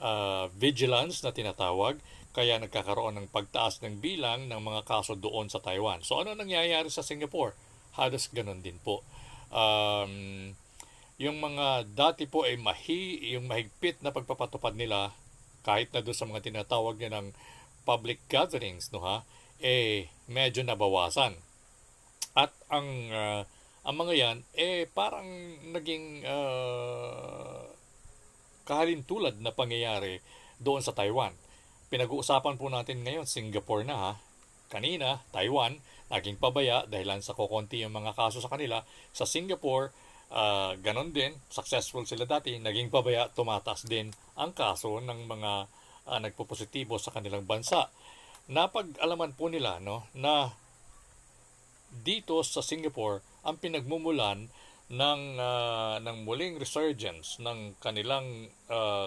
uh, 0.00 0.48
vigilance 0.56 1.22
na 1.22 1.30
tinatawag 1.30 2.00
kaya 2.30 2.58
nagkakaroon 2.58 3.18
ng 3.20 3.28
pagtaas 3.30 3.82
ng 3.82 3.98
bilang 4.02 4.46
ng 4.46 4.60
mga 4.62 4.86
kaso 4.86 5.18
doon 5.18 5.50
sa 5.50 5.58
Taiwan. 5.62 6.02
So 6.02 6.22
ano 6.22 6.34
nangyayari 6.34 6.88
sa 6.90 7.04
Singapore? 7.04 7.54
Halos 7.98 8.30
ganun 8.30 8.62
din 8.62 8.78
po 8.82 9.02
um, 9.50 10.14
yung 11.20 11.36
mga 11.36 11.84
dati 11.92 12.24
po 12.24 12.48
ay 12.48 12.56
mahi, 12.56 13.36
yung 13.36 13.50
mahigpit 13.50 14.00
na 14.00 14.14
pagpapatupad 14.14 14.72
nila 14.72 15.12
kahit 15.60 15.92
na 15.92 16.00
doon 16.00 16.16
sa 16.16 16.24
mga 16.24 16.48
tinatawag 16.48 16.96
niya 16.96 17.20
ng 17.20 17.36
public 17.84 18.16
gatherings 18.32 18.88
no 18.96 19.04
ha 19.04 19.26
eh 19.60 20.08
medyo 20.24 20.64
nabawasan 20.64 21.36
at 22.32 22.48
ang 22.72 22.88
uh, 23.12 23.42
ang 23.84 23.96
mga 24.00 24.14
yan 24.16 24.36
eh 24.56 24.88
parang 24.88 25.28
naging 25.68 26.24
uh, 26.24 27.59
kahalintulad 28.70 29.42
na 29.42 29.50
pangyayari 29.50 30.22
doon 30.62 30.78
sa 30.78 30.94
Taiwan 30.94 31.34
pinag-uusapan 31.90 32.54
po 32.54 32.70
natin 32.70 33.02
ngayon 33.02 33.26
Singapore 33.26 33.82
na 33.82 33.96
ha 33.98 34.12
kanina 34.70 35.26
Taiwan 35.34 35.82
naging 36.10 36.42
pabaya 36.42 36.84
dahilan 36.90 37.22
sa 37.22 37.38
kokonti 37.38 37.86
yung 37.86 37.94
mga 37.94 38.18
kaso 38.18 38.42
sa 38.42 38.50
kanila. 38.50 38.82
Sa 39.14 39.24
Singapore, 39.24 39.94
uh, 40.34 40.74
ganon 40.82 41.14
din, 41.14 41.38
successful 41.48 42.02
sila 42.02 42.26
dati, 42.26 42.58
naging 42.58 42.90
pabaya, 42.90 43.30
tumataas 43.30 43.86
din 43.86 44.10
ang 44.34 44.50
kaso 44.50 44.98
ng 44.98 45.30
mga 45.30 45.52
uh, 46.10 46.18
nagpo-positibo 46.18 46.98
sa 46.98 47.14
kanilang 47.14 47.46
bansa. 47.46 47.86
Napag-alaman 48.50 49.38
po 49.38 49.46
nila 49.46 49.78
no, 49.78 50.10
na 50.18 50.50
dito 51.94 52.42
sa 52.42 52.58
Singapore, 52.58 53.22
ang 53.46 53.62
pinagmumulan 53.62 54.50
ng, 54.90 55.20
uh, 55.38 55.96
ng 56.02 56.16
muling 56.26 56.58
resurgence 56.58 57.38
ng 57.38 57.78
kanilang 57.78 58.50
uh, 58.66 59.06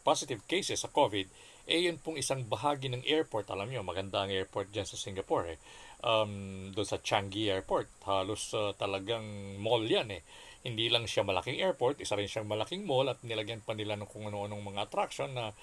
positive 0.00 0.40
cases 0.48 0.80
sa 0.80 0.88
COVID, 0.88 1.28
eh 1.70 1.86
yun 1.86 2.00
pong 2.00 2.16
isang 2.18 2.42
bahagi 2.48 2.88
ng 2.88 3.04
airport. 3.04 3.46
Alam 3.52 3.70
nyo, 3.70 3.84
maganda 3.84 4.24
ang 4.24 4.32
airport 4.32 4.72
dyan 4.72 4.88
sa 4.88 4.96
Singapore. 4.96 5.54
Eh 5.54 5.58
um, 6.04 6.32
doon 6.72 6.88
sa 6.88 7.00
Changi 7.00 7.48
Airport. 7.52 7.88
Halos 8.04 8.52
uh, 8.56 8.72
talagang 8.76 9.56
mall 9.60 9.84
yan 9.84 10.08
eh. 10.12 10.22
Hindi 10.60 10.92
lang 10.92 11.08
siya 11.08 11.24
malaking 11.24 11.60
airport, 11.60 12.04
isa 12.04 12.16
rin 12.16 12.28
siyang 12.28 12.48
malaking 12.48 12.84
mall 12.84 13.08
at 13.08 13.20
nilagyan 13.24 13.64
pa 13.64 13.72
nila 13.72 13.96
ng 13.96 14.08
kung 14.08 14.28
ano-anong 14.28 14.60
mga 14.60 14.84
attraction 14.88 15.32
na 15.32 15.56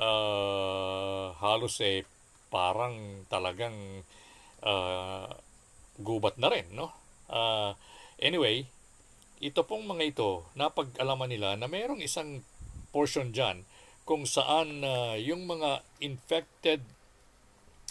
uh, 0.00 1.36
halos 1.36 1.76
eh 1.84 2.08
parang 2.48 3.28
talagang 3.28 3.76
uh, 4.64 5.28
gubat 6.00 6.40
na 6.40 6.48
rin, 6.48 6.64
no? 6.72 6.88
Uh, 7.28 7.76
anyway, 8.16 8.64
ito 9.38 9.62
pong 9.66 9.86
mga 9.86 10.04
ito, 10.14 10.30
napag-alaman 10.58 11.30
nila 11.30 11.54
na 11.54 11.70
mayroong 11.70 12.02
isang 12.02 12.42
portion 12.90 13.30
dyan 13.30 13.62
kung 14.08 14.24
saan 14.24 14.82
uh, 14.82 15.14
yung 15.20 15.44
mga 15.44 15.84
infected 16.00 16.80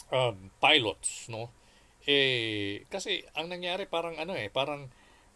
um, 0.09 0.49
pilots, 0.57 1.29
no? 1.29 1.53
Eh, 2.07 2.87
kasi 2.87 3.21
ang 3.35 3.51
nangyari 3.51 3.83
parang 3.83 4.15
ano 4.15 4.31
eh, 4.31 4.47
parang 4.47 4.87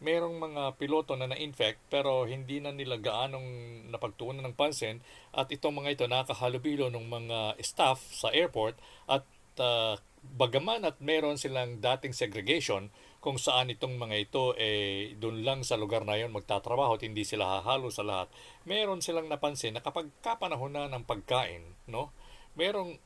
merong 0.02 0.42
mga 0.42 0.64
piloto 0.82 1.14
na 1.14 1.30
na-infect 1.30 1.78
pero 1.94 2.26
hindi 2.26 2.58
na 2.58 2.74
nila 2.74 2.98
gaanong 2.98 3.46
napagtuunan 3.94 4.42
ng 4.50 4.58
pansin 4.58 4.98
at 5.30 5.52
itong 5.54 5.78
mga 5.78 5.94
ito 5.94 6.06
nakahalubilo 6.10 6.90
ng 6.90 7.06
mga 7.06 7.40
staff 7.62 8.02
sa 8.10 8.34
airport 8.34 8.74
at 9.06 9.22
uh, 9.62 9.94
bagaman 10.26 10.90
at 10.90 10.98
meron 10.98 11.38
silang 11.38 11.78
dating 11.78 12.18
segregation 12.18 12.90
kung 13.22 13.38
saan 13.38 13.70
itong 13.70 14.02
mga 14.02 14.18
ito 14.18 14.58
eh 14.58 15.14
doon 15.22 15.46
lang 15.46 15.62
sa 15.62 15.78
lugar 15.78 16.02
na 16.10 16.18
yon 16.18 16.34
magtatrabaho 16.34 16.98
at 16.98 17.06
hindi 17.06 17.22
sila 17.22 17.62
hahalo 17.62 17.94
sa 17.94 18.02
lahat. 18.02 18.34
Meron 18.66 19.06
silang 19.06 19.30
napansin 19.30 19.78
na 19.78 19.86
kapag 19.86 20.10
kapanahon 20.26 20.74
na 20.74 20.90
ng 20.90 21.06
pagkain, 21.06 21.62
no? 21.86 22.10
Merong 22.58 22.98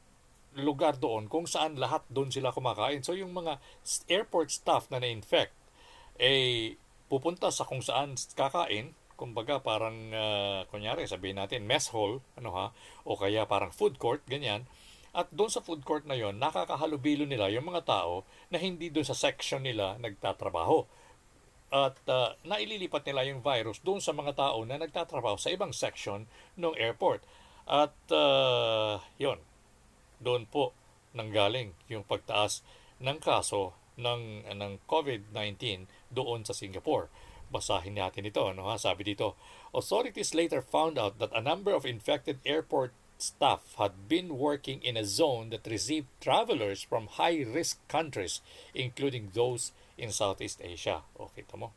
lugar 0.56 0.96
doon 0.96 1.28
kung 1.28 1.44
saan 1.44 1.76
lahat 1.76 2.08
doon 2.08 2.32
sila 2.32 2.56
kumakain. 2.56 3.04
So 3.04 3.12
yung 3.12 3.36
mga 3.36 3.60
airport 4.08 4.56
staff 4.56 4.88
na 4.88 5.04
na-infect 5.04 5.52
eh 6.16 6.80
pupunta 7.12 7.52
sa 7.52 7.68
kung 7.68 7.84
saan 7.84 8.16
kakain, 8.16 8.96
kumbaga 9.20 9.60
parang 9.60 10.16
uh, 10.16 10.64
kunyari 10.72 11.04
sabihin 11.12 11.44
natin 11.44 11.68
mess 11.68 11.92
hall, 11.92 12.24
ano 12.40 12.50
ha, 12.56 12.68
o 13.04 13.20
kaya 13.20 13.44
parang 13.44 13.76
food 13.76 14.00
court, 14.00 14.24
ganyan 14.32 14.64
at 15.16 15.32
doon 15.32 15.48
sa 15.48 15.64
food 15.64 15.88
court 15.88 16.04
na 16.04 16.20
yon, 16.20 16.36
nakakahalubilo 16.36 17.24
nila 17.24 17.48
yung 17.48 17.72
mga 17.72 17.88
tao 17.88 18.28
na 18.52 18.60
hindi 18.60 18.92
doon 18.92 19.08
sa 19.08 19.16
section 19.16 19.64
nila 19.64 19.96
nagtatrabaho. 20.04 20.84
At 21.72 21.96
uh, 22.12 22.36
naililipat 22.44 23.08
nila 23.08 23.24
yung 23.32 23.40
virus 23.40 23.80
doon 23.80 24.04
sa 24.04 24.12
mga 24.12 24.36
tao 24.36 24.68
na 24.68 24.76
nagtatrabaho 24.76 25.40
sa 25.40 25.56
ibang 25.56 25.72
section 25.72 26.28
ng 26.60 26.76
airport. 26.76 27.24
At 27.64 27.96
uh, 28.12 29.00
yon, 29.16 29.40
doon 30.20 30.52
po 30.52 30.76
nanggaling 31.16 31.72
yung 31.88 32.04
pagtaas 32.04 32.60
ng 33.00 33.24
kaso 33.24 33.72
ng, 33.96 34.44
ng 34.52 34.74
COVID-19 34.84 35.88
doon 36.12 36.44
sa 36.44 36.52
Singapore. 36.52 37.08
Basahin 37.48 37.96
natin 37.96 38.28
ito. 38.28 38.44
Ano, 38.44 38.68
ha? 38.68 38.76
Sabi 38.76 39.08
dito, 39.08 39.40
authorities 39.72 40.36
later 40.36 40.60
found 40.60 41.00
out 41.00 41.24
that 41.24 41.32
a 41.32 41.40
number 41.40 41.72
of 41.72 41.88
infected 41.88 42.44
airport 42.44 42.92
staff 43.18 43.76
had 43.80 44.12
been 44.12 44.36
working 44.36 44.84
in 44.84 44.98
a 44.98 45.08
zone 45.08 45.50
that 45.50 45.68
received 45.68 46.08
travelers 46.20 46.84
from 46.84 47.08
high-risk 47.08 47.80
countries, 47.88 48.42
including 48.76 49.32
those 49.32 49.72
in 49.98 50.12
Southeast 50.12 50.60
Asia. 50.60 51.02
Okay, 51.16 51.48
tamo. 51.48 51.72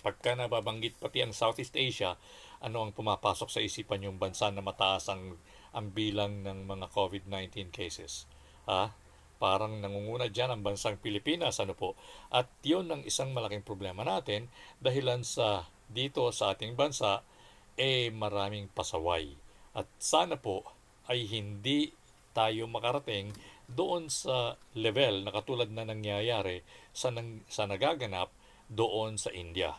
Pagka 0.00 0.32
nababanggit 0.32 0.96
pati 0.96 1.20
ang 1.20 1.36
Southeast 1.36 1.76
Asia, 1.76 2.16
ano 2.64 2.88
ang 2.88 2.96
pumapasok 2.96 3.48
sa 3.52 3.60
isipan 3.60 4.08
yung 4.08 4.16
bansa 4.16 4.48
na 4.48 4.64
mataas 4.64 5.12
ang, 5.12 5.36
ang 5.76 5.92
bilang 5.92 6.40
ng 6.40 6.64
mga 6.64 6.88
COVID-19 6.88 7.68
cases? 7.68 8.24
Ha? 8.64 8.88
Parang 9.36 9.84
nangunguna 9.84 10.32
dyan 10.32 10.56
ang 10.56 10.62
bansang 10.64 10.96
Pilipinas, 10.96 11.60
ano 11.60 11.76
po? 11.76 11.92
At 12.32 12.48
yun 12.64 12.88
ang 12.88 13.04
isang 13.04 13.36
malaking 13.36 13.60
problema 13.60 14.00
natin 14.00 14.48
dahilan 14.80 15.20
sa 15.20 15.68
dito 15.86 16.32
sa 16.32 16.56
ating 16.56 16.72
bansa, 16.72 17.20
eh 17.76 18.08
maraming 18.08 18.72
pasaway 18.72 19.45
at 19.76 19.84
sana 20.00 20.40
po 20.40 20.64
ay 21.06 21.28
hindi 21.28 21.92
tayo 22.32 22.64
makarating 22.64 23.36
doon 23.68 24.08
sa 24.08 24.56
level 24.72 25.26
na 25.26 25.34
katulad 25.34 25.68
na 25.68 25.84
nangyayari 25.84 26.64
sa, 26.96 27.12
nang, 27.12 27.44
sa 27.50 27.68
nagaganap 27.68 28.32
doon 28.72 29.20
sa 29.20 29.30
India. 29.36 29.76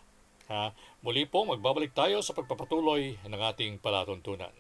Ha? 0.47 0.71
Muli 1.03 1.27
po, 1.27 1.43
magbabalik 1.43 1.91
tayo 1.91 2.23
sa 2.23 2.31
pagpapatuloy 2.31 3.19
ng 3.25 3.41
ating 3.51 3.83
palatuntunan. 3.83 4.51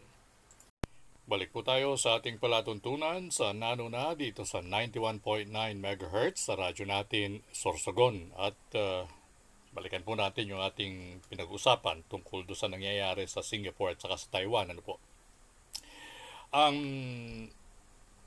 Balik 1.27 1.51
po 1.51 1.59
tayo 1.59 1.99
sa 1.99 2.23
ating 2.23 2.39
palatuntunan 2.39 3.27
sa 3.35 3.51
Nano 3.51 3.91
na 3.91 4.15
dito 4.15 4.47
sa 4.47 4.63
91.9 4.63 5.51
MHz 5.51 6.35
sa 6.39 6.55
radyo 6.55 6.87
natin 6.87 7.43
Sorsogon. 7.51 8.31
At 8.39 8.55
uh, 8.79 9.03
balikan 9.75 10.07
po 10.07 10.15
natin 10.15 10.47
yung 10.47 10.63
ating 10.63 11.19
pinag-usapan 11.27 12.07
tungkol 12.07 12.47
do 12.47 12.55
sa 12.55 12.71
nangyayari 12.71 13.27
sa 13.27 13.43
Singapore 13.43 13.95
at 13.95 13.99
saka 13.99 14.15
sa 14.15 14.39
Taiwan. 14.39 14.71
Ano 14.71 14.79
po? 14.79 15.03
Ang 16.55 16.77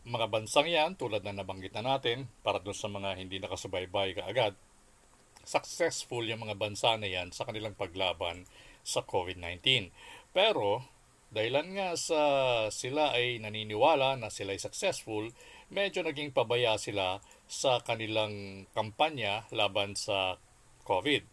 mga 0.04 0.26
bansang 0.28 0.68
yan, 0.68 0.96
tulad 0.96 1.24
na 1.24 1.32
nabanggit 1.32 1.72
na 1.76 1.96
natin, 1.96 2.28
para 2.44 2.60
dun 2.60 2.76
sa 2.76 2.88
mga 2.88 3.16
hindi 3.16 3.40
nakasubaybay 3.40 4.16
kaagad, 4.16 4.56
successful 5.44 6.24
yung 6.28 6.44
mga 6.44 6.56
bansa 6.60 7.00
na 7.00 7.08
yan 7.08 7.32
sa 7.32 7.48
kanilang 7.48 7.72
paglaban 7.72 8.44
sa 8.84 9.00
COVID-19. 9.04 9.88
Pero, 10.36 10.84
dahilan 11.32 11.68
nga 11.72 11.88
sa 11.96 12.22
sila 12.68 13.16
ay 13.16 13.40
naniniwala 13.40 14.20
na 14.20 14.28
sila 14.28 14.52
ay 14.52 14.60
successful, 14.60 15.32
medyo 15.72 16.04
naging 16.04 16.36
pabaya 16.36 16.76
sila 16.76 17.24
sa 17.48 17.80
kanilang 17.80 18.66
kampanya 18.76 19.48
laban 19.48 19.96
sa 19.96 20.36
COVID. 20.84 21.24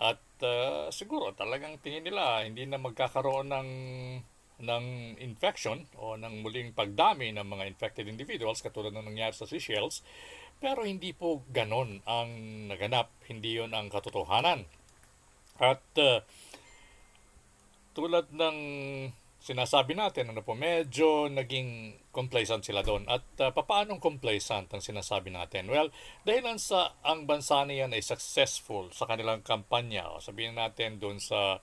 At 0.00 0.22
uh, 0.42 0.90
siguro 0.90 1.36
talagang 1.38 1.78
tingin 1.78 2.02
nila 2.02 2.42
hindi 2.42 2.66
na 2.66 2.82
magkakaroon 2.82 3.52
ng 3.52 3.68
ng 4.62 5.18
infection 5.18 5.84
o 5.98 6.14
ng 6.14 6.46
muling 6.46 6.70
pagdami 6.72 7.34
ng 7.34 7.44
mga 7.44 7.66
infected 7.66 8.06
individuals 8.06 8.62
katulad 8.62 8.94
ng 8.94 9.10
nangyari 9.10 9.34
sa 9.34 9.44
Seychelles 9.44 10.00
pero 10.62 10.86
hindi 10.86 11.10
po 11.10 11.42
ganon 11.50 11.98
ang 12.06 12.30
naganap. 12.70 13.10
Hindi 13.26 13.58
yon 13.58 13.74
ang 13.74 13.90
katotohanan. 13.90 14.62
At 15.58 15.82
uh, 15.98 16.22
tulad 17.98 18.30
ng 18.30 18.58
sinasabi 19.42 19.98
natin 19.98 20.30
ano 20.30 20.46
po 20.46 20.54
medyo 20.54 21.26
naging 21.26 21.98
complacent 22.14 22.62
sila 22.62 22.86
doon. 22.86 23.10
At 23.10 23.26
uh, 23.42 23.50
papaanong 23.50 23.98
complacent 23.98 24.70
ang 24.70 24.78
sinasabi 24.78 25.34
natin? 25.34 25.66
Well 25.66 25.90
dahil 26.22 26.46
sa 26.62 26.94
ang 27.02 27.26
bansa 27.26 27.66
na 27.66 27.82
yan 27.82 27.90
ay 27.90 28.06
successful 28.06 28.94
sa 28.94 29.10
kanilang 29.10 29.42
kampanya. 29.42 30.14
O 30.14 30.22
sabihin 30.22 30.54
natin 30.54 31.02
doon 31.02 31.18
sa 31.18 31.58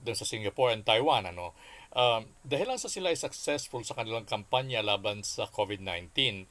doon 0.00 0.16
sa 0.16 0.24
Singapore 0.24 0.72
and 0.72 0.88
Taiwan 0.88 1.28
ano 1.28 1.52
Um, 1.88 2.28
dahil 2.44 2.68
lang 2.68 2.80
sa 2.80 2.92
sila 2.92 3.08
ay 3.08 3.18
successful 3.18 3.80
sa 3.80 3.96
kanilang 3.96 4.28
kampanya 4.28 4.84
laban 4.84 5.24
sa 5.24 5.48
COVID-19, 5.48 6.44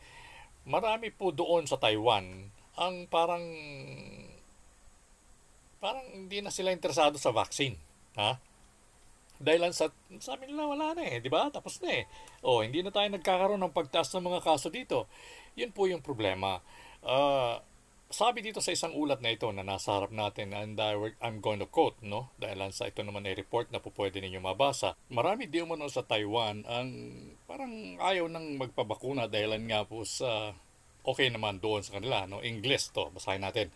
marami 0.66 1.14
po 1.14 1.30
doon 1.30 1.70
sa 1.70 1.78
Taiwan 1.78 2.52
ang 2.78 2.96
parang 3.10 3.46
parang 5.78 6.06
hindi 6.14 6.42
na 6.42 6.50
sila 6.50 6.74
interesado 6.74 7.22
sa 7.22 7.34
vaccine. 7.34 7.78
Ha? 8.18 8.38
Dahil 9.38 9.70
lang 9.70 9.74
sa, 9.74 9.94
sabi 10.18 10.50
nila 10.50 10.66
wala 10.66 10.98
na 10.98 11.06
eh, 11.06 11.22
di 11.22 11.30
ba? 11.30 11.46
Tapos 11.54 11.78
na 11.86 12.02
eh. 12.02 12.04
O, 12.42 12.60
oh, 12.60 12.62
hindi 12.66 12.82
na 12.82 12.90
tayo 12.90 13.06
nagkakaroon 13.14 13.62
ng 13.62 13.76
pagtaas 13.76 14.10
ng 14.18 14.26
mga 14.26 14.42
kaso 14.42 14.74
dito. 14.74 15.06
Yun 15.54 15.70
po 15.70 15.86
yung 15.86 16.02
problema. 16.02 16.58
Uh, 17.06 17.62
sabi 18.08 18.40
dito 18.40 18.64
sa 18.64 18.72
isang 18.72 18.96
ulat 18.96 19.20
na 19.20 19.36
ito 19.36 19.52
na 19.52 19.68
nasa 19.68 20.00
harap 20.00 20.16
natin 20.16 20.56
and 20.56 20.80
I, 20.80 20.96
I'm 21.20 21.44
going 21.44 21.60
to 21.60 21.68
quote 21.68 22.00
no? 22.00 22.32
Dahil 22.40 22.64
sa 22.72 22.88
ito 22.88 23.04
naman 23.04 23.28
ay 23.28 23.36
report 23.36 23.68
na 23.72 23.84
po 23.84 23.92
pwede 23.92 24.24
ninyo 24.24 24.40
mabasa. 24.40 24.96
Marami 25.12 25.52
di 25.52 25.60
umano 25.60 25.92
sa 25.92 26.08
Taiwan 26.08 26.64
ang 26.64 26.90
parang 27.44 28.00
ayaw 28.00 28.32
nang 28.32 28.56
magpabakuna 28.56 29.28
dahil 29.28 29.60
nga 29.68 29.84
po 29.84 30.08
sa 30.08 30.56
okay 31.04 31.28
naman 31.28 31.60
doon 31.60 31.84
sa 31.84 32.00
kanila 32.00 32.24
no? 32.24 32.40
English 32.40 32.96
to 32.96 33.12
basahin 33.12 33.44
natin. 33.44 33.76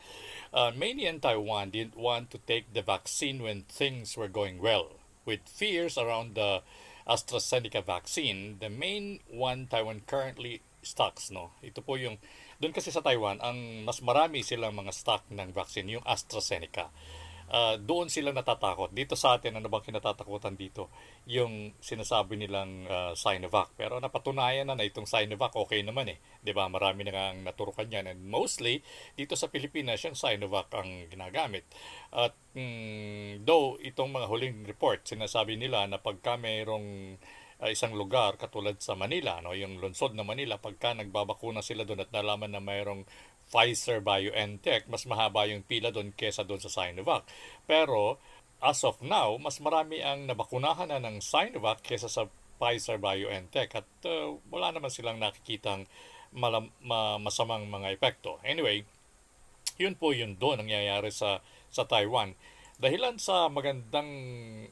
Uh, 0.55 0.71
many 0.71 1.07
in 1.07 1.19
Taiwan 1.19 1.67
didn't 1.67 1.99
want 1.99 2.31
to 2.31 2.39
take 2.47 2.71
the 2.71 2.83
vaccine 2.83 3.43
when 3.43 3.67
things 3.67 4.15
were 4.15 4.31
going 4.31 4.63
well. 4.63 4.95
With 5.27 5.43
fears 5.43 5.99
around 5.99 6.39
the 6.39 6.63
AstraZeneca 7.03 7.83
vaccine 7.83 8.63
the 8.63 8.71
main 8.71 9.19
one 9.27 9.67
Taiwan 9.67 10.07
currently 10.07 10.63
stocks 10.79 11.27
no? 11.27 11.51
Ito 11.59 11.83
po 11.83 11.99
yung 11.99 12.15
doon 12.61 12.77
kasi 12.77 12.93
sa 12.93 13.01
Taiwan, 13.01 13.41
ang 13.41 13.81
mas 13.81 14.05
marami 14.05 14.45
silang 14.45 14.77
mga 14.77 14.93
stock 14.93 15.25
ng 15.33 15.49
vaccine, 15.49 15.97
yung 15.97 16.05
AstraZeneca. 16.05 16.93
Uh, 17.51 17.75
doon 17.83 18.07
sila 18.07 18.31
natatakot. 18.31 18.95
Dito 18.95 19.19
sa 19.19 19.35
atin, 19.35 19.59
ano 19.59 19.67
bang 19.67 19.83
kinatatakutan 19.83 20.55
dito? 20.55 20.87
Yung 21.27 21.75
sinasabi 21.83 22.39
nilang 22.39 22.87
uh, 22.87 23.11
Sinovac. 23.11 23.75
Pero 23.75 23.99
napatunayan 23.99 24.71
na 24.71 24.79
na 24.79 24.87
itong 24.87 25.03
Sinovac, 25.03 25.51
okay 25.59 25.83
naman 25.83 26.15
eh. 26.15 26.17
ba 26.21 26.47
diba? 26.47 26.63
Marami 26.71 27.11
na 27.11 27.35
ang 27.35 27.43
naturukan 27.43 27.91
yan. 27.91 28.07
And 28.07 28.23
mostly, 28.23 28.87
dito 29.19 29.35
sa 29.35 29.51
Pilipinas, 29.51 29.99
yung 30.07 30.15
Sinovac 30.15 30.71
ang 30.71 31.11
ginagamit. 31.11 31.67
At 32.15 32.39
mm, 32.55 33.43
though, 33.43 33.75
itong 33.83 34.15
mga 34.15 34.31
huling 34.31 34.63
report, 34.63 35.03
sinasabi 35.03 35.59
nila 35.59 35.83
na 35.91 35.99
pagka 35.99 36.39
mayroong 36.39 37.19
uh, 37.61 37.69
isang 37.69 37.93
lugar 37.93 38.35
katulad 38.41 38.75
sa 38.81 38.97
Manila, 38.97 39.37
no, 39.39 39.53
yung 39.53 39.77
lungsod 39.77 40.17
na 40.17 40.25
Manila, 40.25 40.57
pagka 40.57 40.97
nagbabakuna 40.97 41.61
sila 41.61 41.85
doon 41.85 42.03
at 42.03 42.11
nalaman 42.11 42.51
na 42.51 42.59
mayroong 42.59 43.05
Pfizer 43.51 44.01
BioNTech, 44.01 44.87
mas 44.87 45.05
mahaba 45.05 45.45
yung 45.45 45.61
pila 45.61 45.91
doon 45.93 46.15
kesa 46.15 46.47
doon 46.47 46.63
sa 46.63 46.71
Sinovac. 46.71 47.27
Pero 47.69 48.17
as 48.63 48.81
of 48.87 48.97
now, 49.03 49.35
mas 49.37 49.59
marami 49.59 49.99
ang 50.01 50.25
nabakunahan 50.25 50.89
na 50.89 51.03
ng 51.03 51.21
Sinovac 51.21 51.85
kesa 51.85 52.09
sa 52.09 52.25
Pfizer 52.57 52.97
BioNTech 52.97 53.69
at 53.77 53.89
uh, 54.07 54.33
wala 54.49 54.73
naman 54.73 54.89
silang 54.89 55.21
nakikitang 55.21 55.85
malam, 56.31 56.71
ma, 56.81 57.19
masamang 57.19 57.67
mga 57.67 57.91
epekto. 57.91 58.39
Anyway, 58.47 58.87
yun 59.75 59.97
po 59.97 60.13
yun 60.13 60.37
doon 60.37 60.63
nangyayari 60.63 61.09
sa 61.09 61.41
sa 61.71 61.87
Taiwan 61.87 62.35
dahilan 62.81 63.21
sa 63.21 63.45
magandang 63.45 64.09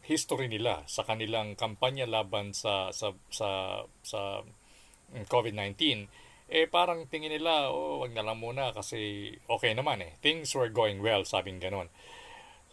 history 0.01 0.49
nila 0.49 0.81
sa 0.89 1.05
kanilang 1.05 1.53
kampanya 1.53 2.09
laban 2.09 2.57
sa 2.57 2.89
sa 2.89 3.13
sa 3.29 3.81
sa 4.01 4.41
COVID-19 5.13 6.09
eh 6.49 6.65
parang 6.65 7.05
tingin 7.05 7.29
nila 7.29 7.69
oh 7.69 8.01
wag 8.01 8.17
na 8.17 8.25
lang 8.25 8.41
muna 8.41 8.73
kasi 8.73 9.29
okay 9.45 9.77
naman 9.77 10.01
eh. 10.01 10.17
Things 10.25 10.49
were 10.57 10.73
going 10.73 11.05
well 11.05 11.21
sabing 11.21 11.61
ganon. 11.61 11.93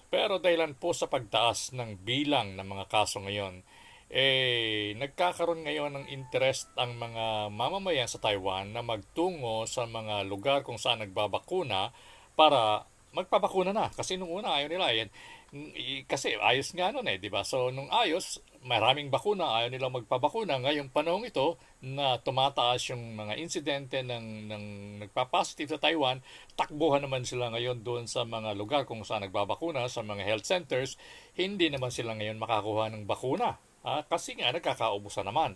Pero 0.08 0.40
dahilan 0.40 0.72
po 0.80 0.96
sa 0.96 1.12
pagtaas 1.12 1.76
ng 1.76 2.00
bilang 2.00 2.56
ng 2.56 2.64
mga 2.64 2.88
kaso 2.88 3.20
ngayon 3.20 3.60
eh 4.08 4.96
nagkakaroon 4.96 5.68
ngayon 5.68 6.00
ng 6.00 6.06
interest 6.08 6.72
ang 6.80 6.96
mga 6.96 7.52
mamamayan 7.52 8.08
sa 8.08 8.22
Taiwan 8.22 8.72
na 8.72 8.80
magtungo 8.80 9.68
sa 9.68 9.84
mga 9.84 10.24
lugar 10.24 10.64
kung 10.64 10.80
saan 10.80 11.04
nagbabakuna 11.04 11.92
para 12.32 12.88
magpabakuna 13.16 13.72
na 13.72 13.88
kasi 13.88 14.20
nung 14.20 14.28
una 14.28 14.60
ayaw 14.60 14.68
nila 14.68 14.92
yan 14.92 15.10
kasi 16.10 16.34
ayos 16.36 16.74
nga 16.74 16.90
nun 16.90 17.06
eh, 17.06 17.22
di 17.22 17.30
ba? 17.30 17.46
So, 17.46 17.70
nung 17.70 17.86
ayos, 17.88 18.42
maraming 18.66 19.14
bakuna, 19.14 19.62
ayaw 19.62 19.70
nilang 19.70 19.94
magpabakuna. 19.94 20.58
Ngayong 20.58 20.90
panahon 20.90 21.22
ito 21.22 21.54
na 21.86 22.18
tumataas 22.18 22.90
yung 22.90 23.14
mga 23.14 23.38
insidente 23.38 24.02
ng, 24.02 24.50
ng 24.50 24.64
nagpa-positive 25.06 25.70
sa 25.70 25.80
Taiwan, 25.80 26.18
takbuhan 26.58 27.06
naman 27.06 27.22
sila 27.22 27.54
ngayon 27.54 27.86
doon 27.86 28.10
sa 28.10 28.26
mga 28.26 28.58
lugar 28.58 28.82
kung 28.90 29.06
saan 29.06 29.22
nagbabakuna, 29.22 29.86
sa 29.86 30.02
mga 30.02 30.26
health 30.26 30.46
centers, 30.46 30.98
hindi 31.38 31.70
naman 31.70 31.94
sila 31.94 32.18
ngayon 32.18 32.42
makakuha 32.42 32.90
ng 32.90 33.06
bakuna. 33.06 33.56
Ha? 33.86 34.02
Kasi 34.10 34.34
nga, 34.34 34.50
nagkakaubusan 34.50 35.30
naman. 35.30 35.54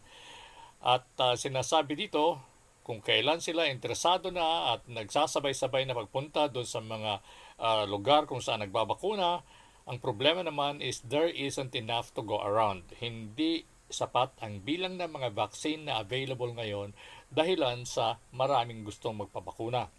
At 0.80 1.04
uh, 1.18 1.34
sinasabi 1.34 1.98
dito, 1.98 2.38
kung 2.86 3.04
kailan 3.04 3.42
sila 3.42 3.68
interesado 3.68 4.32
na 4.32 4.74
at 4.78 4.86
nagsasabay-sabay 4.88 5.84
na 5.84 5.98
pagpunta 5.98 6.48
doon 6.48 6.64
sa 6.64 6.80
mga 6.80 7.20
uh, 7.60 7.84
lugar 7.84 8.24
kung 8.24 8.40
saan 8.40 8.64
nagbabakuna, 8.64 9.44
ang 9.86 9.98
problema 10.00 10.40
naman 10.40 10.80
is 10.80 11.04
there 11.04 11.28
isn't 11.28 11.76
enough 11.76 12.10
to 12.16 12.24
go 12.24 12.40
around. 12.40 12.88
Hindi 12.96 13.68
sapat 13.90 14.38
ang 14.40 14.62
bilang 14.62 14.96
ng 14.96 15.10
mga 15.10 15.34
vaccine 15.34 15.84
na 15.84 16.00
available 16.00 16.54
ngayon 16.54 16.94
dahilan 17.28 17.82
sa 17.84 18.18
maraming 18.32 18.86
gustong 18.86 19.18
magpabakuna. 19.18 19.90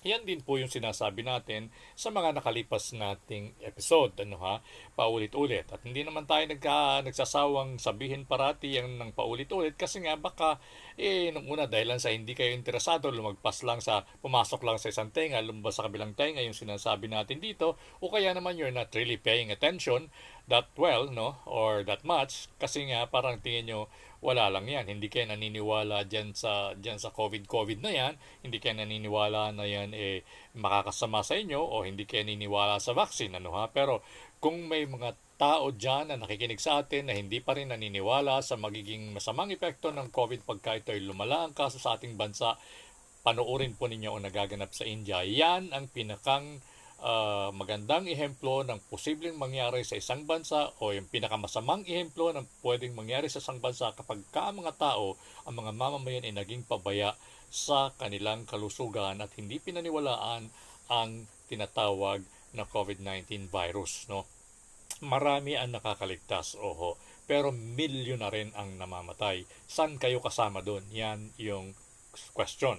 Yan 0.00 0.24
din 0.24 0.40
po 0.40 0.56
yung 0.56 0.72
sinasabi 0.72 1.20
natin 1.20 1.68
sa 1.92 2.08
mga 2.08 2.32
nakalipas 2.40 2.96
nating 2.96 3.52
episode, 3.60 4.16
ano 4.16 4.40
ha, 4.40 4.64
paulit-ulit. 4.96 5.68
At 5.68 5.84
hindi 5.84 6.00
naman 6.00 6.24
tayo 6.24 6.40
nagka, 6.48 7.04
nagsasawang 7.04 7.76
sabihin 7.76 8.24
parati 8.24 8.80
yan 8.80 8.96
ng 8.96 9.12
paulit-ulit 9.12 9.76
kasi 9.76 10.00
nga 10.00 10.16
baka, 10.16 10.56
eh, 10.96 11.28
nung 11.36 11.44
una 11.52 11.68
dahil 11.68 11.92
lang 11.92 12.00
sa 12.00 12.16
hindi 12.16 12.32
kayo 12.32 12.48
interesado, 12.56 13.12
lumagpas 13.12 13.60
lang 13.60 13.84
sa, 13.84 14.08
pumasok 14.24 14.64
lang 14.64 14.80
sa 14.80 14.88
isang 14.88 15.12
tenga, 15.12 15.36
lumabas 15.44 15.76
sa 15.76 15.84
kabilang 15.84 16.16
tenga 16.16 16.40
yung 16.40 16.56
sinasabi 16.56 17.12
natin 17.12 17.36
dito, 17.36 17.76
o 18.00 18.08
kaya 18.08 18.32
naman 18.32 18.56
you're 18.56 18.72
not 18.72 18.88
really 18.96 19.20
paying 19.20 19.52
attention 19.52 20.08
that 20.48 20.72
well, 20.80 21.12
no, 21.12 21.44
or 21.44 21.84
that 21.84 22.08
much, 22.08 22.48
kasi 22.56 22.88
nga 22.88 23.04
parang 23.04 23.36
tingin 23.44 23.68
nyo, 23.68 23.80
wala 24.20 24.52
lang 24.52 24.68
yan. 24.68 24.84
Hindi 24.84 25.08
kayo 25.08 25.32
naniniwala 25.32 26.04
dyan 26.04 26.36
sa, 26.36 26.76
dyan 26.76 27.00
sa 27.00 27.08
COVID-COVID 27.08 27.80
na 27.80 27.90
yan. 27.92 28.14
Hindi 28.44 28.60
kayo 28.60 28.76
naniniwala 28.76 29.56
na 29.56 29.64
yan 29.64 29.96
eh, 29.96 30.24
makakasama 30.56 31.24
sa 31.24 31.40
inyo 31.40 31.56
o 31.56 31.88
hindi 31.88 32.04
kayo 32.04 32.28
naniniwala 32.28 32.76
sa 32.80 32.92
vaccine. 32.92 33.40
Ano, 33.40 33.56
ha? 33.56 33.72
Pero 33.72 34.04
kung 34.36 34.68
may 34.68 34.84
mga 34.84 35.16
tao 35.40 35.72
dyan 35.72 36.12
na 36.12 36.20
nakikinig 36.20 36.60
sa 36.60 36.84
atin 36.84 37.08
na 37.08 37.16
hindi 37.16 37.40
pa 37.40 37.56
rin 37.56 37.72
naniniwala 37.72 38.44
sa 38.44 38.60
magiging 38.60 39.16
masamang 39.16 39.56
epekto 39.56 39.88
ng 39.88 40.12
COVID 40.12 40.44
pagka 40.44 40.76
ito 40.76 40.92
ay 40.92 41.00
lumala 41.00 41.48
ang 41.48 41.56
kaso 41.56 41.80
sa 41.80 41.96
ating 41.96 42.20
bansa, 42.20 42.60
panoorin 43.24 43.72
po 43.72 43.88
ninyo 43.88 44.20
ang 44.20 44.28
nagaganap 44.28 44.76
sa 44.76 44.84
India. 44.84 45.24
Yan 45.24 45.72
ang 45.72 45.88
pinakang 45.88 46.60
uh, 47.00 47.48
magandang 47.56 48.06
ehemplo 48.06 48.62
ng 48.64 48.78
posibleng 48.92 49.36
mangyari 49.36 49.82
sa 49.82 49.96
isang 49.96 50.28
bansa 50.28 50.70
o 50.80 50.92
yung 50.92 51.08
pinakamasamang 51.08 51.84
ehemplo 51.88 52.32
ng 52.32 52.44
pwedeng 52.60 52.92
mangyari 52.92 53.32
sa 53.32 53.40
isang 53.40 53.58
bansa 53.58 53.92
kapag 53.96 54.20
ka 54.30 54.52
mga 54.52 54.76
tao, 54.76 55.16
ang 55.48 55.54
mga 55.56 55.72
mamamayan 55.72 56.26
ay 56.28 56.36
naging 56.36 56.64
pabaya 56.64 57.16
sa 57.50 57.90
kanilang 57.98 58.46
kalusugan 58.46 59.18
at 59.18 59.32
hindi 59.34 59.58
pinaniwalaan 59.58 60.46
ang 60.92 61.10
tinatawag 61.50 62.22
na 62.54 62.62
COVID-19 62.68 63.50
virus. 63.50 64.06
No? 64.06 64.26
Marami 65.02 65.56
ang 65.56 65.74
nakakaligtas, 65.74 66.54
oho, 66.60 67.00
pero 67.26 67.50
milyon 67.50 68.22
na 68.22 68.30
rin 68.30 68.54
ang 68.54 68.78
namamatay. 68.78 69.46
San 69.66 69.98
kayo 69.98 70.22
kasama 70.22 70.62
doon? 70.62 70.86
Yan 70.94 71.34
yung 71.38 71.74
question. 72.34 72.78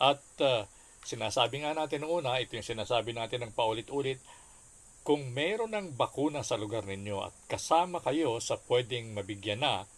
At 0.00 0.24
uh, 0.40 0.64
Sinasabi 1.00 1.64
nga 1.64 1.72
natin 1.72 2.04
noong 2.04 2.28
ito 2.36 2.60
yung 2.60 2.66
sinasabi 2.66 3.16
natin 3.16 3.48
ng 3.48 3.56
paulit-ulit, 3.56 4.20
kung 5.00 5.32
meron 5.32 5.72
ng 5.72 5.96
bakuna 5.96 6.44
sa 6.44 6.60
lugar 6.60 6.84
ninyo 6.84 7.24
at 7.24 7.34
kasama 7.48 8.04
kayo 8.04 8.36
sa 8.38 8.60
pwedeng 8.68 9.16
mabigyan 9.16 9.64
na, 9.64 9.88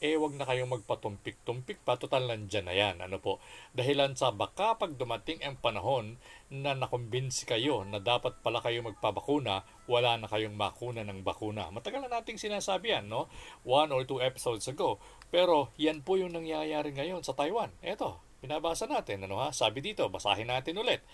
eh 0.00 0.16
wag 0.16 0.32
na 0.32 0.48
kayong 0.48 0.80
magpatumpik-tumpik 0.80 1.84
pa, 1.84 2.00
total 2.00 2.24
nandyan 2.24 2.64
na 2.64 2.72
yan. 2.72 2.96
Ano 3.04 3.20
po? 3.20 3.36
Dahilan 3.76 4.16
sa 4.16 4.32
baka 4.32 4.76
pag 4.80 4.96
dumating 4.96 5.44
ang 5.44 5.60
panahon 5.60 6.16
na 6.48 6.72
nakumbinsi 6.72 7.44
kayo 7.44 7.84
na 7.84 8.00
dapat 8.00 8.40
pala 8.40 8.64
kayo 8.64 8.80
magpabakuna, 8.80 9.60
wala 9.84 10.16
na 10.16 10.24
kayong 10.24 10.56
makuna 10.56 11.04
ng 11.04 11.20
bakuna. 11.20 11.68
Matagal 11.68 12.08
na 12.08 12.20
nating 12.20 12.40
sinasabi 12.40 12.96
yan, 12.96 13.12
no? 13.12 13.28
One 13.68 13.92
or 13.92 14.08
two 14.08 14.24
episodes 14.24 14.64
ago. 14.72 14.96
Pero 15.28 15.68
yan 15.76 16.00
po 16.00 16.16
yung 16.16 16.32
nangyayari 16.32 16.96
ngayon 16.96 17.20
sa 17.20 17.36
Taiwan. 17.36 17.68
Eto, 17.84 18.29
Binabasa 18.40 18.88
natin, 18.88 19.28
ano 19.28 19.36
ha? 19.36 19.52
Sabi 19.52 19.84
dito, 19.84 20.08
basahin 20.08 20.48
natin 20.48 20.80
ulit. 20.80 21.04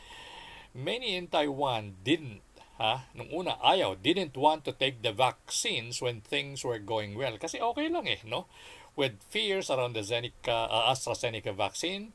Many 0.72 1.18
in 1.18 1.26
Taiwan 1.26 1.98
didn't, 2.06 2.42
ha? 2.78 3.10
Nung 3.18 3.34
una, 3.34 3.58
ayaw, 3.58 3.98
didn't 3.98 4.38
want 4.38 4.62
to 4.62 4.70
take 4.70 5.02
the 5.02 5.10
vaccines 5.10 5.98
when 5.98 6.22
things 6.22 6.62
were 6.62 6.78
going 6.78 7.18
well. 7.18 7.34
Kasi 7.34 7.58
okay 7.58 7.90
lang 7.90 8.06
eh, 8.06 8.22
no? 8.22 8.46
With 8.94 9.18
fears 9.28 9.68
around 9.68 9.98
the 9.98 10.06
Zeneca, 10.06 10.70
uh, 10.70 10.88
AstraZeneca 10.94 11.52
vaccine, 11.52 12.14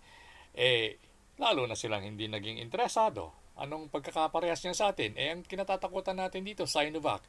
eh, 0.56 0.98
lalo 1.38 1.68
na 1.68 1.76
silang 1.76 2.08
hindi 2.08 2.32
naging 2.32 2.58
interesado. 2.58 3.36
Anong 3.60 3.92
pagkakaparehas 3.92 4.64
niya 4.64 4.74
sa 4.74 4.86
atin? 4.96 5.14
Eh, 5.20 5.30
ang 5.30 5.44
kinatatakutan 5.44 6.18
natin 6.18 6.42
dito, 6.42 6.64
Sinovac. 6.66 7.22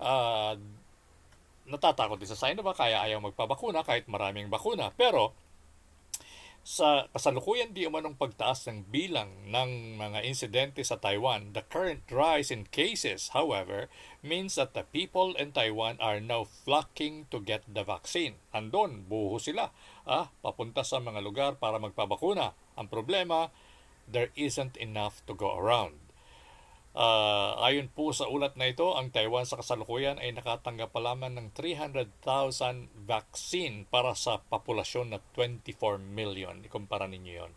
Uh, 0.00 0.56
natatakot 1.68 2.16
din 2.16 2.30
sa 2.30 2.38
Sinovac, 2.38 2.78
kaya 2.78 3.02
ayaw 3.04 3.20
magpabakuna 3.22 3.82
kahit 3.82 4.08
maraming 4.08 4.48
bakuna. 4.50 4.90
Pero, 4.94 5.36
sa 6.66 7.06
kasalukuyan 7.14 7.70
di 7.70 7.86
umanong 7.86 8.18
pagtaas 8.18 8.66
ng 8.66 8.90
bilang 8.90 9.30
ng 9.46 9.94
mga 10.02 10.26
insidente 10.26 10.82
sa 10.82 10.98
Taiwan, 10.98 11.54
the 11.54 11.62
current 11.62 12.02
rise 12.10 12.50
in 12.50 12.66
cases, 12.66 13.30
however, 13.30 13.86
means 14.18 14.58
that 14.58 14.74
the 14.74 14.82
people 14.82 15.38
in 15.38 15.54
Taiwan 15.54 15.94
are 16.02 16.18
now 16.18 16.42
flocking 16.42 17.30
to 17.30 17.38
get 17.38 17.62
the 17.70 17.86
vaccine. 17.86 18.42
Andon, 18.50 19.06
buho 19.06 19.38
sila, 19.38 19.70
ah, 20.10 20.34
papunta 20.42 20.82
sa 20.82 20.98
mga 20.98 21.22
lugar 21.22 21.54
para 21.54 21.78
magpabakuna. 21.78 22.58
Ang 22.74 22.90
problema, 22.90 23.54
there 24.10 24.34
isn't 24.34 24.74
enough 24.82 25.22
to 25.30 25.38
go 25.38 25.54
around. 25.54 26.05
Uh, 26.96 27.52
ayon 27.60 27.92
po 27.92 28.08
sa 28.16 28.24
ulat 28.24 28.56
na 28.56 28.72
ito, 28.72 28.96
ang 28.96 29.12
Taiwan 29.12 29.44
sa 29.44 29.60
kasalukuyan 29.60 30.16
ay 30.16 30.32
nakatanggap 30.32 30.96
pa 30.96 31.04
lamang 31.04 31.36
ng 31.36 31.52
300,000 31.52 32.08
vaccine 33.04 33.84
para 33.84 34.16
sa 34.16 34.40
populasyon 34.40 35.12
na 35.12 35.20
24 35.36 36.00
million. 36.00 36.56
Ikumpara 36.64 37.04
ninyo 37.04 37.32
yon. 37.36 37.52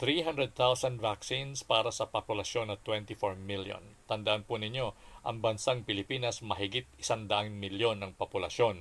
300,000 0.00 0.96
vaccines 0.96 1.60
para 1.60 1.92
sa 1.92 2.08
populasyon 2.08 2.72
na 2.72 2.80
24 2.80 3.36
million. 3.36 3.84
Tandaan 4.08 4.48
po 4.48 4.56
ninyo, 4.56 4.96
ang 5.28 5.44
bansang 5.44 5.84
Pilipinas 5.84 6.40
mahigit 6.40 6.88
100 6.96 7.52
milyon 7.52 8.00
ng 8.00 8.16
populasyon. 8.16 8.80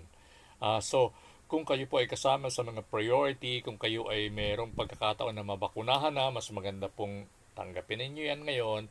Uh, 0.63 0.79
so, 0.79 1.11
kung 1.51 1.67
kayo 1.67 1.83
po 1.91 1.99
ay 1.99 2.07
kasama 2.07 2.47
sa 2.47 2.63
mga 2.63 2.87
priority, 2.87 3.59
kung 3.59 3.75
kayo 3.75 4.07
ay 4.07 4.31
mayroong 4.31 4.71
pagkakataon 4.79 5.35
na 5.35 5.43
mabakunahan 5.43 6.15
na, 6.15 6.31
mas 6.31 6.47
maganda 6.55 6.87
pong 6.87 7.27
tanggapin 7.53 8.01
ninyo 8.01 8.23
yan 8.33 8.41
ngayon 8.47 8.83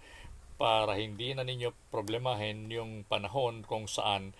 para 0.56 0.98
hindi 0.98 1.32
na 1.32 1.42
ninyo 1.42 1.92
problemahin 1.92 2.68
yung 2.70 3.04
panahon 3.08 3.64
kung 3.66 3.88
saan 3.90 4.36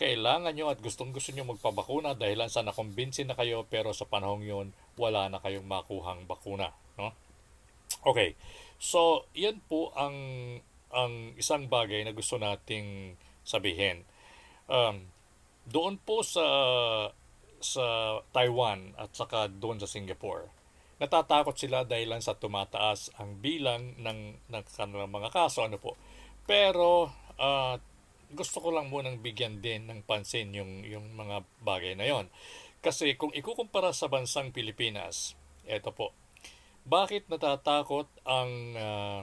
kailangan 0.00 0.56
nyo 0.56 0.72
at 0.72 0.80
gustong 0.80 1.12
gusto 1.12 1.28
nyo 1.36 1.52
magpabakuna 1.52 2.16
dahil 2.16 2.40
sa 2.48 2.64
nakumbinsin 2.64 3.28
na 3.28 3.36
kayo 3.36 3.68
pero 3.68 3.92
sa 3.92 4.08
panahong 4.08 4.40
yun 4.40 4.66
wala 4.96 5.28
na 5.28 5.44
kayong 5.44 5.68
makuhang 5.68 6.24
bakuna. 6.24 6.72
No? 6.96 7.12
Okay, 8.08 8.32
so 8.80 9.28
yan 9.36 9.60
po 9.68 9.92
ang 9.92 10.16
ang 10.90 11.36
isang 11.36 11.68
bagay 11.68 12.02
na 12.02 12.16
gusto 12.16 12.40
nating 12.40 13.14
sabihin. 13.44 14.08
Um, 14.72 15.12
doon 15.68 16.00
po 16.00 16.24
sa 16.24 16.46
sa 17.60 18.18
Taiwan 18.32 18.96
at 18.96 19.12
saka 19.12 19.52
doon 19.52 19.76
sa 19.76 19.86
Singapore 19.86 20.59
natatakot 21.00 21.56
sila 21.56 21.88
dahil 21.88 22.12
lang 22.12 22.20
sa 22.20 22.36
tumataas 22.36 23.16
ang 23.16 23.40
bilang 23.40 23.96
ng, 23.96 24.20
ng 24.52 24.62
kanilang 24.68 25.10
mga 25.10 25.32
kaso. 25.32 25.64
Ano 25.64 25.80
po. 25.80 25.96
Pero 26.44 27.08
uh, 27.40 27.74
gusto 28.30 28.62
ko 28.62 28.70
lang 28.70 28.92
munang 28.92 29.18
bigyan 29.18 29.58
din 29.64 29.88
ng 29.88 30.06
pansin 30.06 30.52
yung, 30.52 30.84
yung 30.86 31.16
mga 31.16 31.42
bagay 31.64 31.96
na 31.96 32.06
yon. 32.06 32.28
Kasi 32.84 33.16
kung 33.16 33.32
ikukumpara 33.32 33.90
sa 33.96 34.12
bansang 34.12 34.52
Pilipinas, 34.52 35.34
eto 35.64 35.92
po, 35.92 36.12
bakit 36.84 37.28
natatakot 37.28 38.08
ang 38.24 38.52
uh, 38.76 39.20